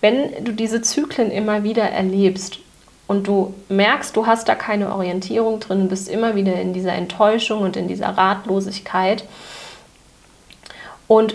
Wenn 0.00 0.44
du 0.44 0.52
diese 0.52 0.82
Zyklen 0.82 1.30
immer 1.30 1.62
wieder 1.62 1.84
erlebst 1.84 2.58
und 3.06 3.26
du 3.26 3.54
merkst, 3.68 4.16
du 4.16 4.26
hast 4.26 4.48
da 4.48 4.54
keine 4.54 4.92
Orientierung 4.92 5.60
drin, 5.60 5.88
bist 5.88 6.08
immer 6.08 6.34
wieder 6.34 6.60
in 6.60 6.72
dieser 6.72 6.92
Enttäuschung 6.92 7.62
und 7.62 7.76
in 7.76 7.88
dieser 7.88 8.08
Ratlosigkeit 8.08 9.24
und 11.06 11.34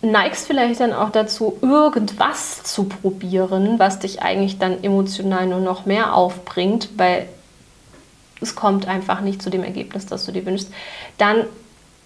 neigst 0.00 0.46
vielleicht 0.46 0.80
dann 0.80 0.92
auch 0.92 1.10
dazu, 1.10 1.58
irgendwas 1.60 2.62
zu 2.62 2.84
probieren, 2.84 3.78
was 3.78 3.98
dich 3.98 4.22
eigentlich 4.22 4.58
dann 4.58 4.84
emotional 4.84 5.46
nur 5.46 5.60
noch 5.60 5.86
mehr 5.86 6.14
aufbringt, 6.14 6.90
weil 6.96 7.28
es 8.40 8.54
kommt 8.54 8.86
einfach 8.86 9.20
nicht 9.20 9.42
zu 9.42 9.50
dem 9.50 9.64
Ergebnis, 9.64 10.06
das 10.06 10.24
du 10.24 10.30
dir 10.30 10.46
wünschst, 10.46 10.70
dann 11.18 11.46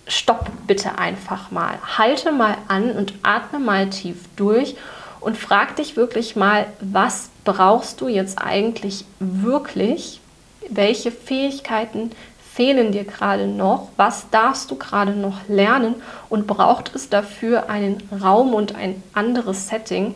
stopp 0.06 0.50
bitte 0.66 0.98
einfach 0.98 1.50
mal. 1.50 1.78
Halte 1.98 2.32
mal 2.32 2.56
an 2.68 2.92
und 2.92 3.12
atme 3.22 3.58
mal 3.58 3.90
tief 3.90 4.16
durch 4.36 4.76
und 5.20 5.36
frag 5.36 5.76
dich 5.76 5.96
wirklich 5.96 6.34
mal, 6.34 6.66
was 6.80 7.28
brauchst 7.44 8.00
du 8.00 8.08
jetzt 8.08 8.38
eigentlich 8.38 9.04
wirklich? 9.18 10.20
Welche 10.68 11.10
Fähigkeiten 11.10 12.10
fehlen 12.54 12.92
dir 12.92 13.04
gerade 13.04 13.46
noch? 13.46 13.88
Was 13.96 14.30
darfst 14.30 14.70
du 14.70 14.76
gerade 14.76 15.12
noch 15.12 15.48
lernen? 15.48 15.96
Und 16.28 16.46
braucht 16.46 16.94
es 16.94 17.08
dafür 17.08 17.68
einen 17.68 18.02
Raum 18.22 18.54
und 18.54 18.74
ein 18.74 19.02
anderes 19.12 19.68
Setting, 19.68 20.14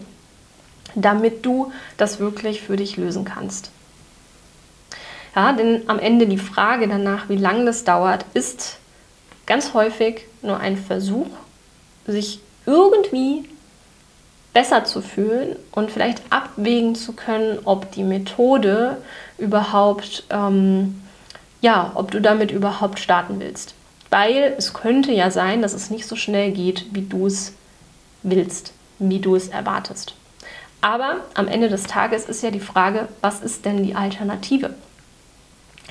damit 0.94 1.44
du 1.44 1.72
das 1.96 2.18
wirklich 2.18 2.62
für 2.62 2.76
dich 2.76 2.96
lösen 2.96 3.24
kannst? 3.24 3.70
Ja, 5.34 5.52
denn 5.52 5.82
am 5.88 5.98
Ende 5.98 6.26
die 6.26 6.38
Frage 6.38 6.88
danach, 6.88 7.28
wie 7.28 7.36
lange 7.36 7.66
das 7.66 7.84
dauert, 7.84 8.24
ist 8.32 8.78
ganz 9.44 9.74
häufig 9.74 10.22
nur 10.42 10.58
ein 10.58 10.78
Versuch, 10.78 11.28
sich 12.06 12.40
irgendwie 12.64 13.44
besser 14.56 14.84
zu 14.84 15.02
fühlen 15.02 15.54
und 15.70 15.90
vielleicht 15.90 16.22
abwägen 16.30 16.94
zu 16.94 17.12
können, 17.12 17.58
ob 17.66 17.92
die 17.92 18.02
Methode 18.02 18.96
überhaupt, 19.36 20.24
ähm, 20.30 21.02
ja, 21.60 21.92
ob 21.94 22.10
du 22.10 22.22
damit 22.22 22.52
überhaupt 22.52 22.98
starten 22.98 23.38
willst. 23.38 23.74
Weil 24.08 24.54
es 24.56 24.72
könnte 24.72 25.12
ja 25.12 25.30
sein, 25.30 25.60
dass 25.60 25.74
es 25.74 25.90
nicht 25.90 26.06
so 26.06 26.16
schnell 26.16 26.52
geht, 26.52 26.86
wie 26.94 27.02
du 27.02 27.26
es 27.26 27.52
willst, 28.22 28.72
wie 28.98 29.18
du 29.18 29.36
es 29.36 29.48
erwartest. 29.48 30.14
Aber 30.80 31.16
am 31.34 31.48
Ende 31.48 31.68
des 31.68 31.82
Tages 31.82 32.24
ist 32.24 32.42
ja 32.42 32.50
die 32.50 32.58
Frage, 32.58 33.08
was 33.20 33.42
ist 33.42 33.66
denn 33.66 33.82
die 33.82 33.94
Alternative? 33.94 34.72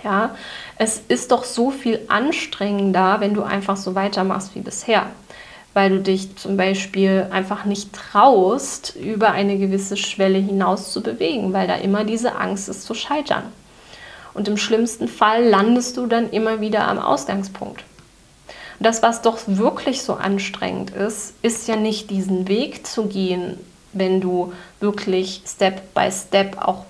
Ja, 0.04 0.34
es 0.80 1.04
ist 1.08 1.32
doch 1.32 1.44
so 1.44 1.70
viel 1.70 2.00
anstrengender, 2.08 3.20
wenn 3.20 3.36
du 3.36 3.44
einfach 3.44 3.78
so 3.78 3.94
weitermachst 3.94 4.56
wie 4.56 4.62
bisher, 4.62 5.06
weil 5.76 5.90
du 5.90 6.00
dich 6.00 6.38
zum 6.38 6.56
Beispiel 6.56 7.28
einfach 7.32 7.66
nicht 7.66 7.92
traust, 7.92 8.96
über 8.96 9.32
eine 9.32 9.58
gewisse 9.58 9.98
Schwelle 9.98 10.40
hinaus 10.40 10.94
zu 10.94 11.04
bewegen, 11.04 11.52
weil 11.52 11.68
da 11.68 11.76
immer 11.76 12.06
diese 12.06 12.38
Angst 12.38 12.70
ist 12.70 12.84
zu 12.84 12.94
scheitern. 12.94 13.44
Und 14.34 14.48
im 14.48 14.56
schlimmsten 14.56 15.10
Fall 15.10 15.44
landest 15.44 15.98
du 15.98 16.08
dann 16.08 16.30
immer 16.30 16.62
wieder 16.62 16.88
am 16.88 16.98
Ausgangspunkt. 16.98 17.84
Und 18.80 18.86
das, 18.86 19.04
was 19.04 19.22
doch 19.22 19.38
wirklich 19.48 20.02
so 20.02 20.14
anstrengend 20.14 20.92
ist, 20.92 21.34
ist 21.42 21.68
ja 21.68 21.76
nicht 21.76 22.10
diesen 22.10 22.48
Weg 22.48 22.88
zu 22.88 23.08
gehen, 23.08 23.58
wenn 23.92 24.22
du 24.22 24.54
wirklich 24.80 25.42
Step 25.46 25.94
by 25.94 26.10
Step 26.10 26.58
auch 26.58 26.86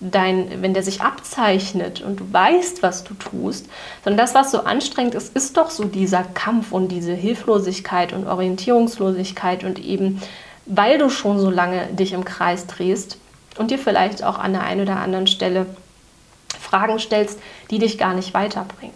dein, 0.00 0.62
wenn 0.62 0.72
der 0.72 0.82
sich 0.82 1.02
abzeichnet 1.02 2.00
und 2.00 2.20
du 2.20 2.32
weißt, 2.32 2.82
was 2.82 3.04
du 3.04 3.14
tust, 3.14 3.66
sondern 4.02 4.18
das, 4.18 4.34
was 4.34 4.50
so 4.50 4.64
anstrengend 4.64 5.14
ist, 5.14 5.36
ist 5.36 5.56
doch 5.56 5.70
so 5.70 5.84
dieser 5.84 6.22
Kampf 6.22 6.72
und 6.72 6.88
diese 6.88 7.12
Hilflosigkeit 7.12 8.12
und 8.14 8.26
Orientierungslosigkeit 8.26 9.62
und 9.62 9.78
eben, 9.78 10.22
weil 10.64 10.98
du 10.98 11.10
schon 11.10 11.38
so 11.38 11.50
lange 11.50 11.86
dich 11.88 12.12
im 12.12 12.24
Kreis 12.24 12.66
drehst 12.66 13.18
und 13.58 13.70
dir 13.70 13.78
vielleicht 13.78 14.24
auch 14.24 14.38
an 14.38 14.52
der 14.52 14.62
einen 14.62 14.82
oder 14.82 14.96
anderen 14.96 15.26
Stelle 15.26 15.66
Fragen 16.58 16.98
stellst, 16.98 17.38
die 17.70 17.78
dich 17.78 17.98
gar 17.98 18.14
nicht 18.14 18.32
weiterbringen. 18.32 18.94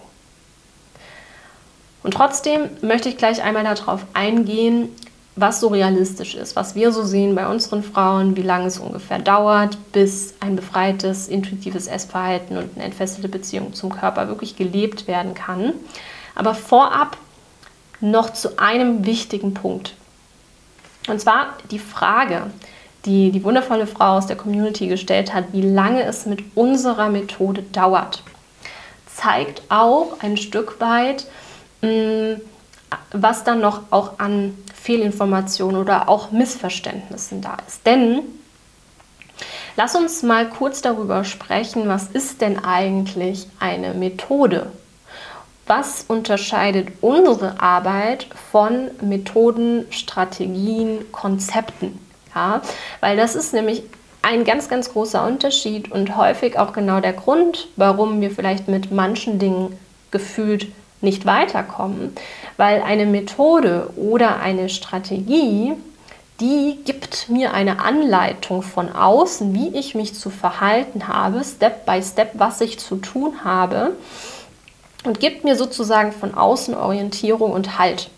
Und 2.02 2.14
trotzdem 2.14 2.68
möchte 2.82 3.08
ich 3.08 3.16
gleich 3.16 3.42
einmal 3.42 3.64
darauf 3.64 4.04
eingehen, 4.12 4.90
was 5.36 5.60
so 5.60 5.68
realistisch 5.68 6.34
ist, 6.36 6.54
was 6.54 6.74
wir 6.74 6.92
so 6.92 7.02
sehen 7.02 7.34
bei 7.34 7.46
unseren 7.46 7.82
Frauen, 7.82 8.36
wie 8.36 8.42
lange 8.42 8.66
es 8.66 8.78
ungefähr 8.78 9.18
dauert, 9.18 9.76
bis 9.92 10.34
ein 10.40 10.54
befreites, 10.54 11.26
intuitives 11.26 11.88
Essverhalten 11.88 12.56
und 12.56 12.76
eine 12.76 12.84
entfesselte 12.84 13.28
Beziehung 13.28 13.74
zum 13.74 13.90
Körper 13.90 14.28
wirklich 14.28 14.56
gelebt 14.56 15.08
werden 15.08 15.34
kann. 15.34 15.72
Aber 16.36 16.54
vorab 16.54 17.16
noch 18.00 18.32
zu 18.32 18.58
einem 18.58 19.06
wichtigen 19.06 19.54
Punkt. 19.54 19.94
Und 21.08 21.20
zwar 21.20 21.54
die 21.70 21.78
Frage, 21.78 22.50
die 23.04 23.30
die 23.30 23.44
wundervolle 23.44 23.86
Frau 23.86 24.16
aus 24.16 24.26
der 24.26 24.36
Community 24.36 24.86
gestellt 24.86 25.34
hat, 25.34 25.46
wie 25.52 25.62
lange 25.62 26.02
es 26.04 26.26
mit 26.26 26.42
unserer 26.54 27.08
Methode 27.08 27.62
dauert, 27.62 28.22
zeigt 29.06 29.62
auch 29.68 30.16
ein 30.20 30.36
Stück 30.36 30.80
weit, 30.80 31.26
mh, 31.82 32.36
was 33.12 33.44
dann 33.44 33.60
noch 33.60 33.82
auch 33.90 34.18
an 34.18 34.56
Fehlinformationen 34.74 35.80
oder 35.80 36.08
auch 36.08 36.30
Missverständnissen 36.30 37.40
da 37.40 37.56
ist. 37.66 37.86
Denn 37.86 38.20
lass 39.76 39.94
uns 39.94 40.22
mal 40.22 40.48
kurz 40.48 40.82
darüber 40.82 41.24
sprechen, 41.24 41.88
was 41.88 42.08
ist 42.08 42.40
denn 42.40 42.64
eigentlich 42.64 43.46
eine 43.60 43.94
Methode? 43.94 44.70
Was 45.66 46.04
unterscheidet 46.06 46.88
unsere 47.00 47.60
Arbeit 47.60 48.26
von 48.50 48.90
Methoden, 49.00 49.86
Strategien, 49.90 51.10
Konzepten? 51.10 51.98
Ja, 52.34 52.60
weil 53.00 53.16
das 53.16 53.34
ist 53.34 53.54
nämlich 53.54 53.82
ein 54.20 54.44
ganz, 54.44 54.68
ganz 54.68 54.92
großer 54.92 55.24
Unterschied 55.24 55.90
und 55.92 56.16
häufig 56.16 56.58
auch 56.58 56.72
genau 56.72 57.00
der 57.00 57.12
Grund, 57.12 57.68
warum 57.76 58.20
wir 58.20 58.30
vielleicht 58.30 58.68
mit 58.68 58.90
manchen 58.90 59.38
Dingen 59.38 59.78
gefühlt 60.10 60.68
nicht 61.00 61.26
weiterkommen, 61.26 62.14
weil 62.56 62.82
eine 62.82 63.06
Methode 63.06 63.90
oder 63.96 64.40
eine 64.40 64.68
Strategie, 64.68 65.72
die 66.40 66.78
gibt 66.84 67.28
mir 67.28 67.52
eine 67.54 67.80
Anleitung 67.80 68.62
von 68.62 68.90
außen, 68.90 69.54
wie 69.54 69.76
ich 69.76 69.94
mich 69.94 70.14
zu 70.14 70.30
verhalten 70.30 71.08
habe, 71.08 71.42
Step 71.44 71.86
by 71.86 72.02
Step, 72.02 72.32
was 72.34 72.60
ich 72.60 72.78
zu 72.78 72.96
tun 72.96 73.44
habe 73.44 73.92
und 75.04 75.20
gibt 75.20 75.44
mir 75.44 75.56
sozusagen 75.56 76.12
von 76.12 76.34
außen 76.34 76.74
Orientierung 76.74 77.52
und 77.52 77.78
Halt. 77.78 78.10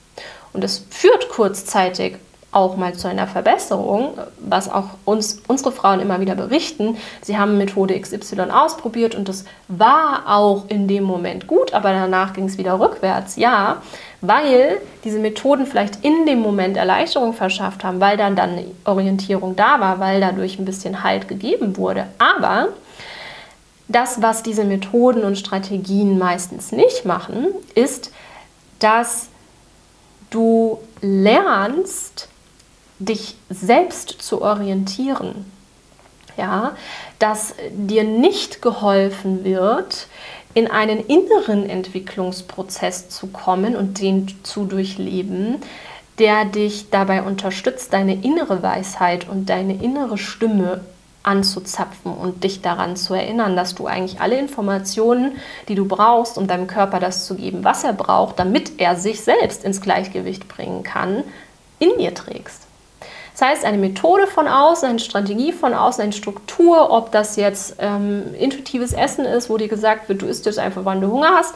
Und 0.52 0.64
es 0.64 0.84
führt 0.88 1.28
kurzzeitig 1.28 2.16
auch 2.56 2.76
mal 2.76 2.94
zu 2.94 3.06
einer 3.06 3.26
Verbesserung, 3.26 4.14
was 4.38 4.70
auch 4.72 4.88
uns 5.04 5.42
unsere 5.46 5.72
Frauen 5.72 6.00
immer 6.00 6.20
wieder 6.20 6.34
berichten. 6.34 6.96
Sie 7.20 7.36
haben 7.36 7.58
Methode 7.58 8.00
XY 8.00 8.50
ausprobiert 8.50 9.14
und 9.14 9.28
das 9.28 9.44
war 9.68 10.22
auch 10.26 10.64
in 10.68 10.88
dem 10.88 11.04
Moment 11.04 11.46
gut, 11.46 11.74
aber 11.74 11.92
danach 11.92 12.32
ging 12.32 12.46
es 12.46 12.56
wieder 12.56 12.80
rückwärts. 12.80 13.36
Ja, 13.36 13.82
weil 14.22 14.80
diese 15.04 15.18
Methoden 15.18 15.66
vielleicht 15.66 16.02
in 16.02 16.24
dem 16.24 16.40
Moment 16.40 16.78
Erleichterung 16.78 17.34
verschafft 17.34 17.84
haben, 17.84 18.00
weil 18.00 18.16
dann 18.16 18.36
dann 18.36 18.52
eine 18.52 18.64
Orientierung 18.86 19.54
da 19.54 19.78
war, 19.78 20.00
weil 20.00 20.22
dadurch 20.22 20.58
ein 20.58 20.64
bisschen 20.64 21.04
Halt 21.04 21.28
gegeben 21.28 21.76
wurde. 21.76 22.06
Aber 22.16 22.68
das, 23.86 24.22
was 24.22 24.42
diese 24.42 24.64
Methoden 24.64 25.24
und 25.24 25.36
Strategien 25.36 26.18
meistens 26.18 26.72
nicht 26.72 27.04
machen, 27.04 27.48
ist, 27.74 28.12
dass 28.78 29.28
du 30.30 30.78
lernst, 31.02 32.28
dich 32.98 33.36
selbst 33.50 34.10
zu 34.10 34.42
orientieren. 34.42 35.50
Ja, 36.36 36.76
dass 37.18 37.54
dir 37.72 38.04
nicht 38.04 38.60
geholfen 38.60 39.42
wird, 39.42 40.06
in 40.52 40.70
einen 40.70 41.06
inneren 41.06 41.68
Entwicklungsprozess 41.68 43.08
zu 43.08 43.28
kommen 43.28 43.74
und 43.74 44.00
den 44.00 44.26
zu 44.42 44.64
durchleben, 44.64 45.56
der 46.18 46.44
dich 46.44 46.90
dabei 46.90 47.22
unterstützt, 47.22 47.92
deine 47.92 48.22
innere 48.22 48.62
Weisheit 48.62 49.28
und 49.28 49.50
deine 49.50 49.82
innere 49.82 50.18
Stimme 50.18 50.80
anzuzapfen 51.22 52.14
und 52.14 52.44
dich 52.44 52.62
daran 52.62 52.96
zu 52.96 53.12
erinnern, 53.12 53.56
dass 53.56 53.74
du 53.74 53.86
eigentlich 53.86 54.20
alle 54.20 54.38
Informationen, 54.38 55.36
die 55.68 55.74
du 55.74 55.86
brauchst, 55.86 56.38
um 56.38 56.46
deinem 56.46 56.68
Körper 56.68 57.00
das 57.00 57.26
zu 57.26 57.34
geben, 57.34 57.64
was 57.64 57.84
er 57.84 57.92
braucht, 57.92 58.38
damit 58.38 58.80
er 58.80 58.96
sich 58.96 59.20
selbst 59.22 59.64
ins 59.64 59.80
Gleichgewicht 59.80 60.48
bringen 60.48 60.84
kann, 60.84 61.24
in 61.80 61.98
dir 61.98 62.14
trägst. 62.14 62.65
Das 63.38 63.46
heißt, 63.46 63.64
eine 63.66 63.76
Methode 63.76 64.26
von 64.26 64.48
außen, 64.48 64.88
eine 64.88 64.98
Strategie 64.98 65.52
von 65.52 65.74
außen, 65.74 66.02
eine 66.02 66.14
Struktur, 66.14 66.90
ob 66.90 67.12
das 67.12 67.36
jetzt 67.36 67.76
ähm, 67.78 68.34
intuitives 68.38 68.94
Essen 68.94 69.26
ist, 69.26 69.50
wo 69.50 69.58
dir 69.58 69.68
gesagt 69.68 70.08
wird, 70.08 70.22
du 70.22 70.26
isst 70.26 70.46
jetzt 70.46 70.58
einfach, 70.58 70.86
wann 70.86 71.02
du 71.02 71.10
Hunger 71.10 71.32
hast, 71.34 71.54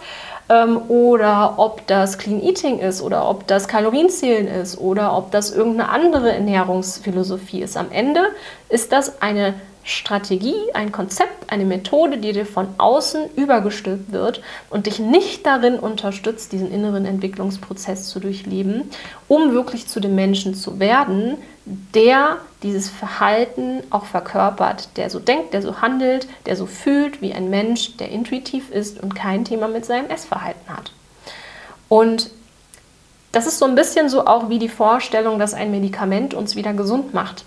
ähm, 0.50 0.82
oder 0.88 1.54
ob 1.56 1.86
das 1.86 2.18
Clean 2.18 2.42
Eating 2.42 2.80
ist, 2.80 3.00
oder 3.00 3.26
ob 3.26 3.46
das 3.46 3.66
Kalorienzählen 3.66 4.46
ist, 4.46 4.78
oder 4.78 5.16
ob 5.16 5.30
das 5.30 5.52
irgendeine 5.52 5.88
andere 5.88 6.32
Ernährungsphilosophie 6.34 7.62
ist. 7.62 7.78
Am 7.78 7.90
Ende 7.90 8.24
ist 8.68 8.92
das 8.92 9.22
eine 9.22 9.54
Strategie, 9.82 10.54
ein 10.74 10.92
Konzept, 10.92 11.50
eine 11.50 11.64
Methode, 11.64 12.18
die 12.18 12.32
dir 12.32 12.44
von 12.44 12.68
außen 12.76 13.30
übergestülpt 13.36 14.12
wird 14.12 14.42
und 14.68 14.84
dich 14.84 14.98
nicht 14.98 15.46
darin 15.46 15.78
unterstützt, 15.78 16.52
diesen 16.52 16.70
inneren 16.70 17.06
Entwicklungsprozess 17.06 18.10
zu 18.10 18.20
durchleben, 18.20 18.90
um 19.28 19.52
wirklich 19.52 19.88
zu 19.88 19.98
dem 20.00 20.14
Menschen 20.14 20.54
zu 20.54 20.78
werden, 20.78 21.38
der 21.94 22.38
dieses 22.62 22.88
Verhalten 22.90 23.82
auch 23.90 24.04
verkörpert, 24.04 24.96
der 24.96 25.08
so 25.08 25.18
denkt, 25.18 25.54
der 25.54 25.62
so 25.62 25.80
handelt, 25.80 26.28
der 26.46 26.56
so 26.56 26.66
fühlt 26.66 27.22
wie 27.22 27.32
ein 27.32 27.48
Mensch, 27.48 27.96
der 27.96 28.10
intuitiv 28.10 28.70
ist 28.70 29.00
und 29.00 29.14
kein 29.14 29.44
Thema 29.44 29.68
mit 29.68 29.86
seinem 29.86 30.10
Essverhalten 30.10 30.68
hat. 30.68 30.92
Und 31.88 32.30
das 33.32 33.46
ist 33.46 33.58
so 33.58 33.64
ein 33.64 33.76
bisschen 33.76 34.08
so 34.08 34.26
auch 34.26 34.48
wie 34.48 34.58
die 34.58 34.68
Vorstellung, 34.68 35.38
dass 35.38 35.54
ein 35.54 35.70
Medikament 35.70 36.34
uns 36.34 36.56
wieder 36.56 36.72
gesund 36.72 37.14
macht. 37.14 37.44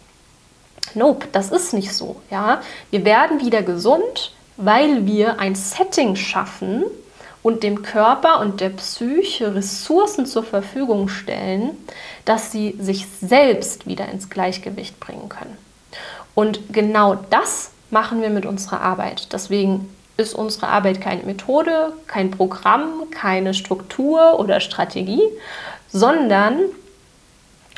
Nope, 0.95 1.27
das 1.31 1.51
ist 1.51 1.73
nicht 1.73 1.93
so. 1.93 2.15
Ja? 2.29 2.61
Wir 2.89 3.03
werden 3.05 3.41
wieder 3.41 3.61
gesund, 3.61 4.33
weil 4.57 5.05
wir 5.05 5.39
ein 5.39 5.55
Setting 5.55 6.15
schaffen 6.15 6.83
und 7.43 7.61
dem 7.61 7.83
Körper 7.83 8.39
und 8.39 8.61
der 8.61 8.69
Psyche 8.69 9.53
Ressourcen 9.53 10.25
zur 10.25 10.43
Verfügung 10.43 11.09
stellen, 11.09 11.71
dass 12.25 12.51
sie 12.51 12.75
sich 12.79 13.05
selbst 13.21 13.85
wieder 13.85 14.07
ins 14.07 14.29
Gleichgewicht 14.29 14.99
bringen 14.99 15.29
können. 15.29 15.57
Und 16.33 16.73
genau 16.73 17.15
das 17.29 17.71
machen 17.91 18.21
wir 18.21 18.29
mit 18.29 18.45
unserer 18.45 18.81
Arbeit. 18.81 19.33
Deswegen 19.33 19.93
ist 20.15 20.33
unsere 20.33 20.67
Arbeit 20.67 21.01
keine 21.01 21.23
Methode, 21.23 21.93
kein 22.07 22.31
Programm, 22.31 23.09
keine 23.11 23.53
Struktur 23.53 24.39
oder 24.39 24.59
Strategie, 24.59 25.23
sondern 25.91 26.59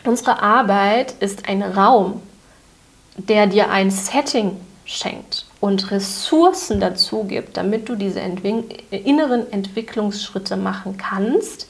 unsere 0.06 0.42
Arbeit 0.42 1.16
ist 1.20 1.50
ein 1.50 1.64
Raum, 1.64 2.22
der 3.18 3.48
dir 3.48 3.72
ein 3.72 3.90
Setting 3.90 4.58
schenkt 4.86 5.46
und 5.60 5.92
Ressourcen 5.92 6.80
dazu 6.80 7.24
gibt, 7.24 7.58
damit 7.58 7.90
du 7.90 7.96
diese 7.96 8.22
Entwick 8.22 8.84
inneren 8.92 9.52
Entwicklungsschritte 9.52 10.56
machen 10.56 10.98
kannst, 10.98 11.68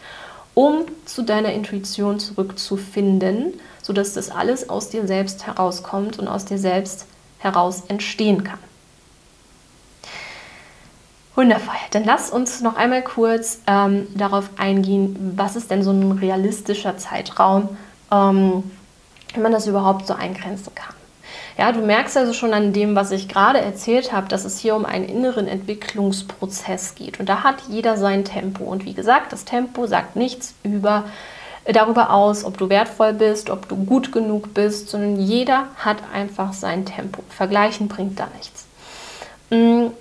um 0.54 0.86
zu 1.06 1.24
deiner 1.24 1.54
Intuition 1.54 2.20
zurückzufinden, 2.20 3.54
sodass 3.82 4.14
das 4.14 4.30
alles 4.30 4.70
aus 4.70 4.90
dir 4.90 5.08
selbst 5.08 5.48
herauskommt 5.48 6.20
und 6.20 6.28
aus 6.28 6.46
dir 6.46 6.58
selbst 6.58 7.06
heraus 7.40 7.84
entstehen 7.88 8.44
kann. 8.44 8.60
Wundervoll. 11.36 11.76
Dann 11.92 12.06
lass 12.06 12.30
uns 12.30 12.62
noch 12.62 12.78
einmal 12.78 13.04
kurz 13.04 13.60
ähm, 13.68 14.08
darauf 14.16 14.50
eingehen, 14.58 15.34
was 15.36 15.58
ist 15.58 15.70
denn 15.70 15.84
so 15.84 15.92
ein 15.92 16.14
realistischer 16.14 16.98
Zeitraum, 16.98 17.78
ähm, 18.12 18.64
wenn 19.34 19.44
man 19.44 19.52
das 19.52 19.68
überhaupt 19.68 20.08
so 20.08 20.14
eingrenzen 20.14 20.74
kann. 20.74 20.96
Ja, 21.58 21.72
du 21.72 21.80
merkst 21.80 22.18
also 22.18 22.34
schon 22.34 22.54
an 22.54 22.74
dem, 22.74 22.96
was 22.96 23.12
ich 23.12 23.30
gerade 23.30 23.60
erzählt 23.60 24.12
habe, 24.12 24.28
dass 24.28 24.44
es 24.44 24.60
hier 24.60 24.76
um 24.76 24.86
einen 24.86 25.06
inneren 25.06 25.48
Entwicklungsprozess 25.48 26.96
geht. 26.96 27.20
Und 27.20 27.30
da 27.30 27.44
hat 27.44 27.62
jeder 27.70 27.96
sein 27.96 28.26
Tempo. 28.26 28.66
Und 28.66 28.84
wie 28.84 28.94
gesagt, 28.94 29.32
das 29.32 29.46
Tempo 29.46 29.88
sagt 29.88 30.18
nichts 30.18 30.54
über 30.64 31.06
äh, 31.64 31.72
darüber 31.72 32.12
aus, 32.12 32.44
ob 32.44 32.58
du 32.58 32.70
wertvoll 32.70 33.14
bist, 33.14 33.50
ob 33.50 33.70
du 33.70 33.76
gut 33.76 34.12
genug 34.12 34.54
bist, 34.54 34.90
sondern 34.90 35.20
jeder 35.20 35.68
hat 35.78 35.98
einfach 36.14 36.52
sein 36.52 36.86
Tempo. 36.86 37.24
Vergleichen 37.30 37.88
bringt 37.88 38.20
da 38.20 38.28
nichts. 38.38 38.66
Mm, 39.50 39.92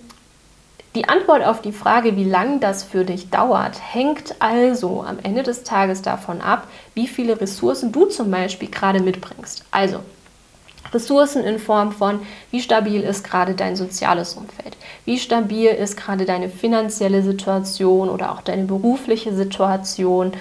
die 0.94 1.08
Antwort 1.08 1.44
auf 1.44 1.60
die 1.60 1.72
Frage, 1.72 2.16
wie 2.16 2.24
lang 2.24 2.60
das 2.60 2.84
für 2.84 3.04
dich 3.04 3.30
dauert, 3.30 3.80
hängt 3.92 4.36
also 4.40 5.02
am 5.02 5.18
Ende 5.22 5.42
des 5.42 5.64
Tages 5.64 6.02
davon 6.02 6.40
ab, 6.40 6.68
wie 6.94 7.08
viele 7.08 7.40
Ressourcen 7.40 7.90
du 7.90 8.06
zum 8.06 8.30
Beispiel 8.30 8.70
gerade 8.70 9.00
mitbringst. 9.00 9.64
Also, 9.72 10.00
Ressourcen 10.92 11.44
in 11.44 11.58
Form 11.58 11.92
von, 11.92 12.20
wie 12.50 12.60
stabil 12.60 13.00
ist 13.00 13.24
gerade 13.24 13.54
dein 13.54 13.76
soziales 13.76 14.34
Umfeld, 14.34 14.76
wie 15.04 15.18
stabil 15.18 15.70
ist 15.70 15.96
gerade 15.96 16.24
deine 16.24 16.48
finanzielle 16.48 17.22
Situation 17.22 18.08
oder 18.08 18.32
auch 18.32 18.42
deine 18.42 18.64
berufliche 18.64 19.34
Situation, 19.34 20.32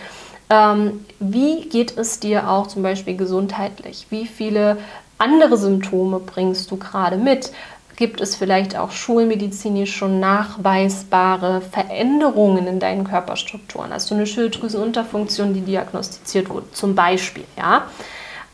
ähm, 0.49 1.05
wie 1.19 1.61
geht 1.61 1.97
es 1.97 2.19
dir 2.19 2.49
auch 2.49 2.67
zum 2.67 2.83
Beispiel 2.83 3.17
gesundheitlich, 3.17 4.07
wie 4.09 4.27
viele 4.27 4.77
andere 5.17 5.57
Symptome 5.57 6.19
bringst 6.19 6.69
du 6.69 6.77
gerade 6.77 7.17
mit, 7.17 7.51
gibt 7.95 8.21
es 8.21 8.35
vielleicht 8.35 8.75
auch 8.75 8.91
schulmedizinisch 8.91 9.95
schon 9.95 10.19
nachweisbare 10.19 11.61
Veränderungen 11.61 12.67
in 12.67 12.79
deinen 12.79 13.03
Körperstrukturen? 13.03 13.93
Hast 13.93 14.09
du 14.09 14.15
eine 14.15 14.25
Schilddrüsenunterfunktion, 14.25 15.53
die 15.53 15.61
diagnostiziert 15.61 16.49
wurde, 16.49 16.71
zum 16.71 16.95
Beispiel? 16.95 17.45
Ja? 17.57 17.87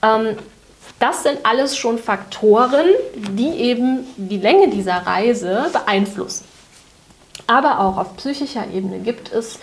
Ähm, 0.04 0.36
das 1.00 1.24
sind 1.24 1.40
alles 1.46 1.78
schon 1.78 1.98
Faktoren, 1.98 2.88
die 3.16 3.50
eben 3.50 4.06
die 4.18 4.38
Länge 4.38 4.70
dieser 4.70 5.06
Reise 5.06 5.70
beeinflussen. 5.72 6.46
Aber 7.48 7.80
auch 7.80 7.98
auf 7.98 8.18
psychischer 8.18 8.68
Ebene 8.68 9.00
gibt 9.00 9.32
es 9.32 9.60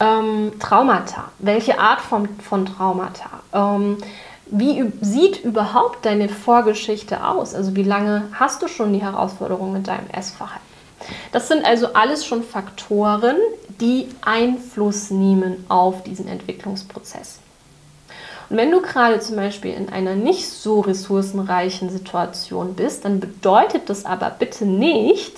ähm, 0.00 0.52
Traumata. 0.60 1.30
Welche 1.38 1.78
Art 1.78 2.00
von, 2.00 2.28
von 2.40 2.64
Traumata? 2.64 3.42
Ähm, 3.52 3.98
wie 4.46 4.90
sieht 5.02 5.44
überhaupt 5.44 6.06
deine 6.06 6.28
Vorgeschichte 6.28 7.26
aus? 7.26 7.54
Also 7.54 7.76
wie 7.76 7.82
lange 7.82 8.28
hast 8.32 8.62
du 8.62 8.68
schon 8.68 8.92
die 8.92 9.02
Herausforderung 9.02 9.72
mit 9.72 9.88
deinem 9.88 10.08
Essverhalten? 10.10 10.66
Das 11.32 11.48
sind 11.48 11.64
also 11.66 11.92
alles 11.92 12.24
schon 12.24 12.42
Faktoren, 12.42 13.36
die 13.80 14.08
Einfluss 14.22 15.10
nehmen 15.10 15.64
auf 15.68 16.02
diesen 16.02 16.28
Entwicklungsprozess. 16.28 17.40
Und 18.50 18.56
wenn 18.56 18.70
du 18.70 18.80
gerade 18.80 19.20
zum 19.20 19.36
Beispiel 19.36 19.74
in 19.74 19.90
einer 19.90 20.14
nicht 20.14 20.48
so 20.48 20.80
ressourcenreichen 20.80 21.90
Situation 21.90 22.74
bist, 22.74 23.04
dann 23.04 23.20
bedeutet 23.20 23.90
das 23.90 24.04
aber 24.06 24.30
bitte 24.30 24.64
nicht, 24.64 25.34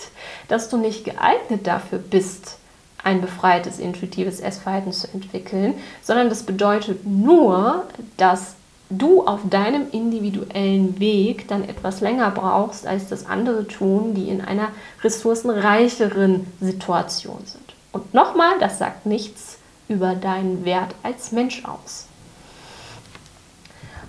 dass 0.49 0.69
du 0.69 0.77
nicht 0.77 1.05
geeignet 1.05 1.67
dafür 1.67 1.99
bist, 1.99 2.59
ein 3.03 3.21
befreites, 3.21 3.79
intuitives 3.79 4.41
Essverhalten 4.41 4.93
zu 4.93 5.09
entwickeln, 5.13 5.75
sondern 6.03 6.29
das 6.29 6.43
bedeutet 6.43 7.07
nur, 7.07 7.85
dass 8.17 8.55
du 8.91 9.25
auf 9.25 9.41
deinem 9.49 9.87
individuellen 9.91 10.99
Weg 11.01 11.49
dann 11.49 11.69
etwas 11.69 12.01
länger 12.01 12.31
brauchst, 12.31 12.87
als 12.87 13.09
das 13.09 13.27
andere 13.27 13.67
tun, 13.67 14.15
die 14.15 14.29
in 14.29 14.41
einer 14.41 14.69
ressourcenreicheren 15.03 16.47
Situation 16.61 17.39
sind. 17.45 17.75
Und 17.93 18.13
nochmal, 18.15 18.59
das 18.61 18.79
sagt 18.79 19.07
nichts 19.07 19.59
über 19.89 20.15
deinen 20.15 20.65
Wert 20.65 20.95
als 21.03 21.33
Mensch 21.33 21.65
aus. 21.65 22.07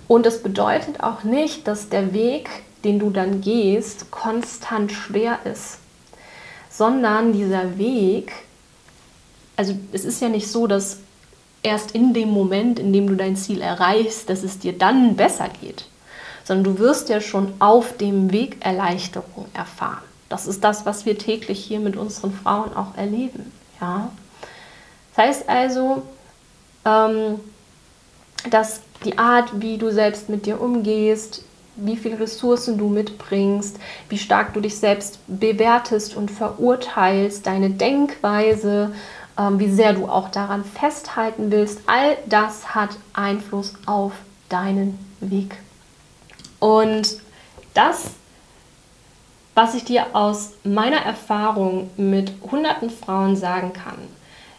Und 0.08 0.26
es 0.26 0.42
bedeutet 0.42 1.02
auch 1.02 1.24
nicht, 1.24 1.66
dass 1.66 1.88
der 1.88 2.12
Weg, 2.12 2.48
den 2.84 2.98
du 2.98 3.10
dann 3.10 3.40
gehst, 3.40 4.10
konstant 4.10 4.92
schwer 4.92 5.38
ist, 5.44 5.78
sondern 6.70 7.32
dieser 7.32 7.78
Weg, 7.78 8.32
also 9.56 9.74
es 9.92 10.04
ist 10.04 10.20
ja 10.20 10.28
nicht 10.28 10.48
so, 10.48 10.66
dass 10.66 10.98
erst 11.62 11.92
in 11.92 12.12
dem 12.12 12.30
Moment, 12.30 12.78
in 12.78 12.92
dem 12.92 13.06
du 13.06 13.14
dein 13.14 13.36
Ziel 13.36 13.60
erreichst, 13.60 14.28
dass 14.28 14.42
es 14.42 14.58
dir 14.58 14.76
dann 14.76 15.16
besser 15.16 15.48
geht, 15.60 15.86
sondern 16.44 16.64
du 16.64 16.78
wirst 16.80 17.08
ja 17.08 17.20
schon 17.20 17.52
auf 17.60 17.96
dem 17.96 18.32
Weg 18.32 18.64
Erleichterung 18.64 19.46
erfahren. 19.54 20.02
Das 20.28 20.46
ist 20.46 20.64
das, 20.64 20.86
was 20.86 21.04
wir 21.04 21.18
täglich 21.18 21.62
hier 21.62 21.78
mit 21.78 21.96
unseren 21.96 22.32
Frauen 22.32 22.74
auch 22.74 22.96
erleben. 22.96 23.52
Ja? 23.80 24.10
Das 25.14 25.26
heißt 25.26 25.48
also, 25.48 26.02
ähm, 26.84 27.38
dass 28.50 28.80
die 29.04 29.18
Art, 29.18 29.60
wie 29.60 29.78
du 29.78 29.90
selbst 29.90 30.28
mit 30.28 30.46
dir 30.46 30.60
umgehst, 30.60 31.44
wie 31.76 31.96
viele 31.96 32.20
Ressourcen 32.20 32.76
du 32.76 32.88
mitbringst, 32.88 33.78
wie 34.08 34.18
stark 34.18 34.52
du 34.54 34.60
dich 34.60 34.76
selbst 34.76 35.18
bewertest 35.26 36.16
und 36.16 36.30
verurteilst, 36.30 37.46
deine 37.46 37.70
Denkweise, 37.70 38.94
ähm, 39.38 39.58
wie 39.58 39.70
sehr 39.70 39.94
du 39.94 40.06
auch 40.06 40.28
daran 40.30 40.64
festhalten 40.64 41.50
willst, 41.50 41.80
all 41.86 42.16
das 42.26 42.74
hat 42.74 42.90
Einfluss 43.14 43.74
auf 43.86 44.12
deinen 44.48 44.98
Weg. 45.20 45.56
Und 46.60 47.16
das, 47.74 48.10
was 49.54 49.74
ich 49.74 49.84
dir 49.84 50.14
aus 50.14 50.52
meiner 50.64 50.98
Erfahrung 50.98 51.90
mit 51.96 52.32
hunderten 52.50 52.90
Frauen 52.90 53.36
sagen 53.36 53.72
kann, 53.72 53.98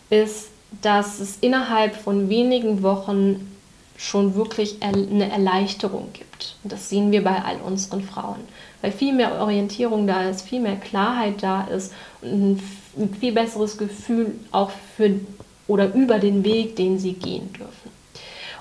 ist, 0.10 0.50
dass 0.82 1.20
es 1.20 1.38
innerhalb 1.42 1.96
von 1.96 2.30
wenigen 2.30 2.82
Wochen 2.82 3.53
schon 3.98 4.36
wirklich 4.36 4.78
eine 4.82 5.32
Erleichterung 5.32 6.10
gibt. 6.14 6.56
Und 6.64 6.72
das 6.74 6.90
sehen 6.90 7.12
wir 7.12 7.24
bei 7.24 7.44
all 7.44 7.58
unseren 7.62 8.04
Frauen, 8.04 8.40
weil 8.82 8.92
viel 8.92 9.14
mehr 9.14 9.40
Orientierung 9.40 10.08
da 10.08 10.30
ist, 10.30 10.42
viel 10.48 10.60
mehr 10.60 10.76
Klarheit 10.76 11.42
da 11.42 11.64
ist 11.66 11.94
und 12.22 12.60
ein 12.98 13.16
viel 13.20 13.34
besseres 13.34 13.78
Gefühl 13.78 14.34
auch 14.52 14.72
für 14.98 15.20
oder 15.68 15.94
über 15.94 16.20
den 16.20 16.44
Weg, 16.44 16.76
den 16.76 17.00
sie 17.00 17.14
gehen 17.14 17.54
dürfen. 17.54 17.92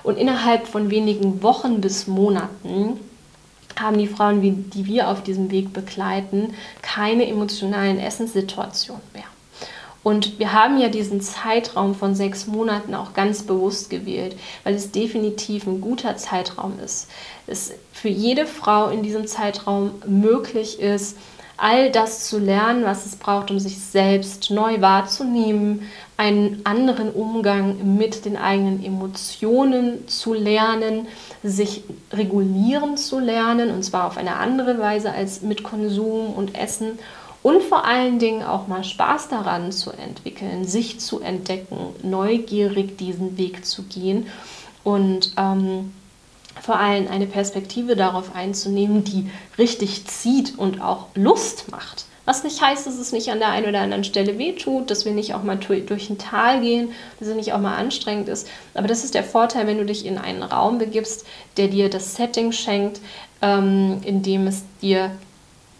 Und 0.03 0.17
innerhalb 0.17 0.67
von 0.67 0.89
wenigen 0.89 1.43
Wochen 1.43 1.81
bis 1.81 2.07
Monaten 2.07 2.99
haben 3.79 3.97
die 3.97 4.07
Frauen, 4.07 4.69
die 4.69 4.85
wir 4.85 5.09
auf 5.09 5.23
diesem 5.23 5.49
Weg 5.51 5.73
begleiten, 5.73 6.53
keine 6.81 7.27
emotionalen 7.27 7.99
Essenssituationen 7.99 9.01
mehr. 9.13 9.23
Und 10.03 10.37
wir 10.37 10.51
haben 10.51 10.77
ja 10.77 10.89
diesen 10.89 11.21
Zeitraum 11.21 11.95
von 11.95 12.13
sechs 12.13 12.45
Monaten 12.45 12.93
auch 12.93 13.13
ganz 13.13 13.43
bewusst 13.43 13.89
gewählt, 13.89 14.35
weil 14.63 14.75
es 14.75 14.91
definitiv 14.91 15.65
ein 15.65 15.79
guter 15.79 16.17
Zeitraum 16.17 16.73
ist. 16.83 17.09
Es 17.47 17.73
für 17.91 18.09
jede 18.09 18.45
Frau 18.45 18.89
in 18.89 19.01
diesem 19.01 19.27
Zeitraum 19.27 19.91
möglich 20.05 20.79
ist, 20.79 21.17
all 21.55 21.91
das 21.91 22.27
zu 22.27 22.39
lernen, 22.39 22.83
was 22.83 23.05
es 23.05 23.15
braucht, 23.15 23.51
um 23.51 23.59
sich 23.59 23.79
selbst 23.79 24.49
neu 24.49 24.81
wahrzunehmen, 24.81 25.89
einen 26.17 26.61
anderen 26.65 27.11
Umgang 27.11 27.97
mit 27.97 28.25
den 28.25 28.37
eigenen 28.37 28.83
Emotionen 28.83 30.07
zu 30.07 30.33
lernen, 30.33 31.07
sich 31.43 31.83
regulieren 32.11 32.97
zu 32.97 33.19
lernen, 33.19 33.71
und 33.71 33.83
zwar 33.83 34.07
auf 34.07 34.17
eine 34.17 34.35
andere 34.35 34.79
Weise 34.79 35.11
als 35.11 35.41
mit 35.41 35.63
Konsum 35.63 36.33
und 36.33 36.57
Essen 36.57 36.99
und 37.43 37.61
vor 37.61 37.85
allen 37.85 38.19
Dingen 38.19 38.41
auch 38.41 38.67
mal 38.67 38.83
Spaß 38.83 39.27
daran 39.27 39.71
zu 39.71 39.91
entwickeln, 39.91 40.65
sich 40.65 40.99
zu 40.99 41.19
entdecken, 41.19 41.77
neugierig 42.01 42.97
diesen 42.97 43.37
Weg 43.37 43.65
zu 43.65 43.83
gehen 43.83 44.27
und 44.83 45.33
ähm, 45.37 45.93
vor 46.61 46.79
allem 46.79 47.07
eine 47.09 47.27
Perspektive 47.27 47.95
darauf 47.95 48.35
einzunehmen, 48.35 49.03
die 49.03 49.29
richtig 49.57 50.05
zieht 50.05 50.57
und 50.57 50.81
auch 50.81 51.07
Lust 51.15 51.69
macht. 51.69 52.05
Was 52.25 52.45
nicht 52.45 52.61
heißt, 52.61 52.87
dass 52.87 52.97
es 52.97 53.11
nicht 53.11 53.29
an 53.31 53.39
der 53.39 53.49
einen 53.49 53.67
oder 53.67 53.81
anderen 53.81 54.05
Stelle 54.05 54.37
wehtut, 54.37 54.89
dass 54.89 55.03
wir 55.03 55.11
nicht 55.11 55.33
auch 55.33 55.43
mal 55.43 55.57
durch 55.57 56.09
ein 56.09 56.17
Tal 56.17 56.61
gehen, 56.61 56.93
dass 57.19 57.27
es 57.27 57.35
nicht 57.35 57.51
auch 57.51 57.59
mal 57.59 57.75
anstrengend 57.75 58.29
ist. 58.29 58.47
Aber 58.73 58.87
das 58.87 59.03
ist 59.03 59.13
der 59.13 59.25
Vorteil, 59.25 59.67
wenn 59.67 59.77
du 59.77 59.85
dich 59.85 60.05
in 60.05 60.17
einen 60.17 60.41
Raum 60.41 60.77
begibst, 60.77 61.25
der 61.57 61.67
dir 61.67 61.89
das 61.89 62.15
Setting 62.15 62.53
schenkt, 62.53 63.01
ähm, 63.41 63.99
in 64.05 64.21
dem 64.21 64.47
es 64.47 64.63
dir 64.81 65.11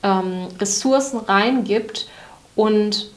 ähm, 0.04 0.48
Ressourcen 0.60 1.20
reingibt 1.20 2.08
und 2.56 3.10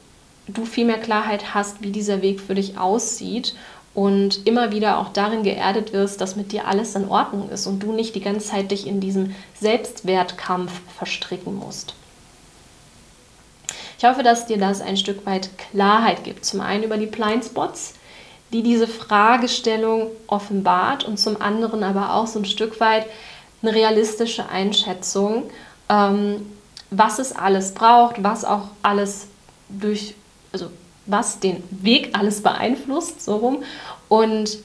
du 0.47 0.65
viel 0.65 0.85
mehr 0.85 0.99
Klarheit 0.99 1.53
hast, 1.53 1.81
wie 1.81 1.91
dieser 1.91 2.21
Weg 2.21 2.39
für 2.39 2.55
dich 2.55 2.77
aussieht 2.77 3.55
und 3.93 4.45
immer 4.47 4.71
wieder 4.71 4.99
auch 4.99 5.09
darin 5.09 5.43
geerdet 5.43 5.91
wirst, 5.91 6.21
dass 6.21 6.35
mit 6.35 6.51
dir 6.51 6.67
alles 6.67 6.95
in 6.95 7.09
Ordnung 7.09 7.49
ist 7.49 7.67
und 7.67 7.79
du 7.79 7.91
nicht 7.91 8.15
die 8.15 8.21
ganze 8.21 8.47
Zeit 8.47 8.71
dich 8.71 8.87
in 8.87 8.99
diesem 8.99 9.35
Selbstwertkampf 9.59 10.71
verstricken 10.95 11.55
musst. 11.55 11.95
Ich 13.97 14.05
hoffe, 14.05 14.21
dass 14.21 14.45
dir 14.45 14.59
das 14.59 14.81
ein 14.81 14.97
Stück 14.97 15.25
weit 15.25 15.49
Klarheit 15.57 16.23
gibt. 16.23 16.45
Zum 16.45 16.61
einen 16.61 16.83
über 16.83 16.97
die 16.97 17.07
Blindspots, 17.07 17.95
die 18.53 18.61
diese 18.61 18.87
Fragestellung 18.87 20.11
offenbart 20.27 21.03
und 21.03 21.17
zum 21.17 21.41
anderen 21.41 21.83
aber 21.83 22.13
auch 22.13 22.27
so 22.27 22.37
ein 22.37 22.45
Stück 22.45 22.79
weit 22.79 23.07
eine 23.63 23.73
realistische 23.73 24.47
Einschätzung, 24.49 25.49
ähm, 25.89 26.45
was 26.89 27.19
es 27.19 27.35
alles 27.35 27.73
braucht, 27.73 28.23
was 28.23 28.45
auch 28.45 28.69
alles 28.81 29.27
durch, 29.69 30.15
also 30.51 30.67
was 31.05 31.39
den 31.39 31.63
Weg 31.69 32.11
alles 32.13 32.41
beeinflusst, 32.41 33.23
so 33.23 33.37
rum. 33.37 33.63
Und 34.09 34.59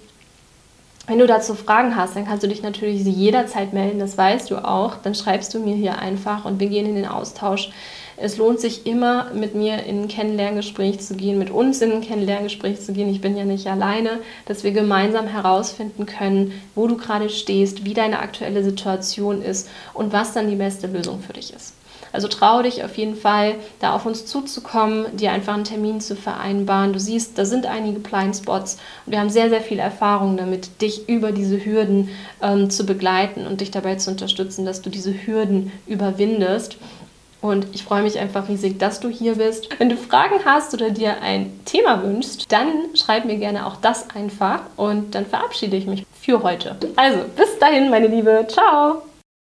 wenn 1.07 1.19
du 1.19 1.27
dazu 1.27 1.55
Fragen 1.55 1.97
hast, 1.97 2.15
dann 2.15 2.27
kannst 2.27 2.45
du 2.45 2.49
dich 2.49 2.63
natürlich 2.63 3.03
jederzeit 3.05 3.73
melden, 3.73 3.99
das 3.99 4.17
weißt 4.17 4.51
du 4.51 4.65
auch. 4.65 4.97
Dann 5.03 5.15
schreibst 5.15 5.53
du 5.53 5.59
mir 5.59 5.75
hier 5.75 5.99
einfach 5.99 6.45
und 6.45 6.61
wir 6.61 6.69
gehen 6.69 6.87
in 6.87 6.95
den 6.95 7.07
Austausch. 7.07 7.71
Es 8.17 8.37
lohnt 8.37 8.61
sich 8.61 8.87
immer, 8.87 9.33
mit 9.35 9.57
mir 9.57 9.83
in 9.85 10.03
ein 10.03 10.09
Kennenlerngespräch 10.09 11.01
zu 11.01 11.17
gehen, 11.17 11.39
mit 11.39 11.51
uns 11.51 11.83
in 11.83 11.91
ein 11.91 12.01
Kennenlerngespräch 12.03 12.81
zu 12.81 12.93
gehen. 12.93 13.09
Ich 13.09 13.21
bin 13.21 13.37
ja 13.37 13.45
nicht 13.45 13.67
alleine, 13.67 14.21
dass 14.47 14.63
wir 14.63 14.71
gemeinsam 14.71 15.27
herausfinden 15.27 16.07
können, 16.07 16.53
wo 16.77 16.87
du 16.87 16.97
gerade 16.97 17.31
stehst, 17.31 17.85
wie 17.85 17.95
deine 17.95 18.21
aktuelle 18.21 18.63
Situation 18.63 19.43
ist 19.43 19.69
und 19.95 20.13
was 20.13 20.35
dann 20.35 20.49
die 20.49 20.57
beste 20.57 20.87
Lösung 20.87 21.21
für 21.21 21.33
dich 21.33 21.53
ist. 21.53 21.75
Also 22.13 22.29
traue 22.29 22.65
dich 22.65 22.85
auf 22.85 22.97
jeden 22.97 23.17
Fall, 23.17 23.55
da 23.81 23.95
auf 23.95 24.07
uns 24.07 24.27
zuzukommen, 24.27 25.17
dir 25.17 25.33
einfach 25.33 25.55
einen 25.55 25.65
Termin 25.65 26.01
zu 26.01 26.15
vereinbaren. 26.15 26.93
Du 26.93 27.01
siehst, 27.01 27.39
da 27.39 27.45
sind 27.45 27.67
einige 27.67 28.01
Blindspots 28.01 28.79
und 29.07 29.13
wir 29.13 29.21
haben 29.21 29.31
sehr, 29.31 29.49
sehr 29.49 29.63
viel 29.63 29.79
Erfahrung 29.79 30.37
damit, 30.37 30.83
dich 30.83 31.09
über 31.09 31.33
diese 31.33 31.65
Hürden 31.65 32.11
ähm, 32.43 32.71
zu 32.71 32.85
begleiten 32.85 33.47
und 33.47 33.61
dich 33.61 33.71
dabei 33.71 33.97
zu 33.97 34.11
unterstützen, 34.11 34.67
dass 34.67 34.83
du 34.83 34.91
diese 34.91 35.27
Hürden 35.27 35.73
überwindest. 35.87 36.77
Und 37.41 37.67
ich 37.73 37.83
freue 37.83 38.05
mich 38.05 38.21
einfach 38.21 38.49
riesig, 38.49 38.79
dass 38.79 39.01
du 39.01 39.09
hier 39.09 39.35
bist. 39.35 39.69
Wenn 39.79 39.89
du 39.89 39.97
Fragen 39.97 40.37
hast 40.45 40.73
oder 40.75 40.91
dir 40.91 41.21
ein 41.23 41.51
Thema 41.65 42.03
wünschst, 42.05 42.51
dann 42.53 42.69
schreib 42.95 43.25
mir 43.25 43.37
gerne 43.37 43.67
auch 43.67 43.77
das 43.77 44.11
einfach 44.11 44.61
und 44.77 45.17
dann 45.17 45.27
verabschiede 45.27 45.77
ich 45.77 45.87
mich 45.87 46.07
für 46.21 46.43
heute. 46.45 46.77
Also, 46.95 47.25
bis 47.37 47.59
dahin, 47.59 47.91
meine 47.91 48.07
Liebe. 48.07 48.47
Ciao! 48.49 49.03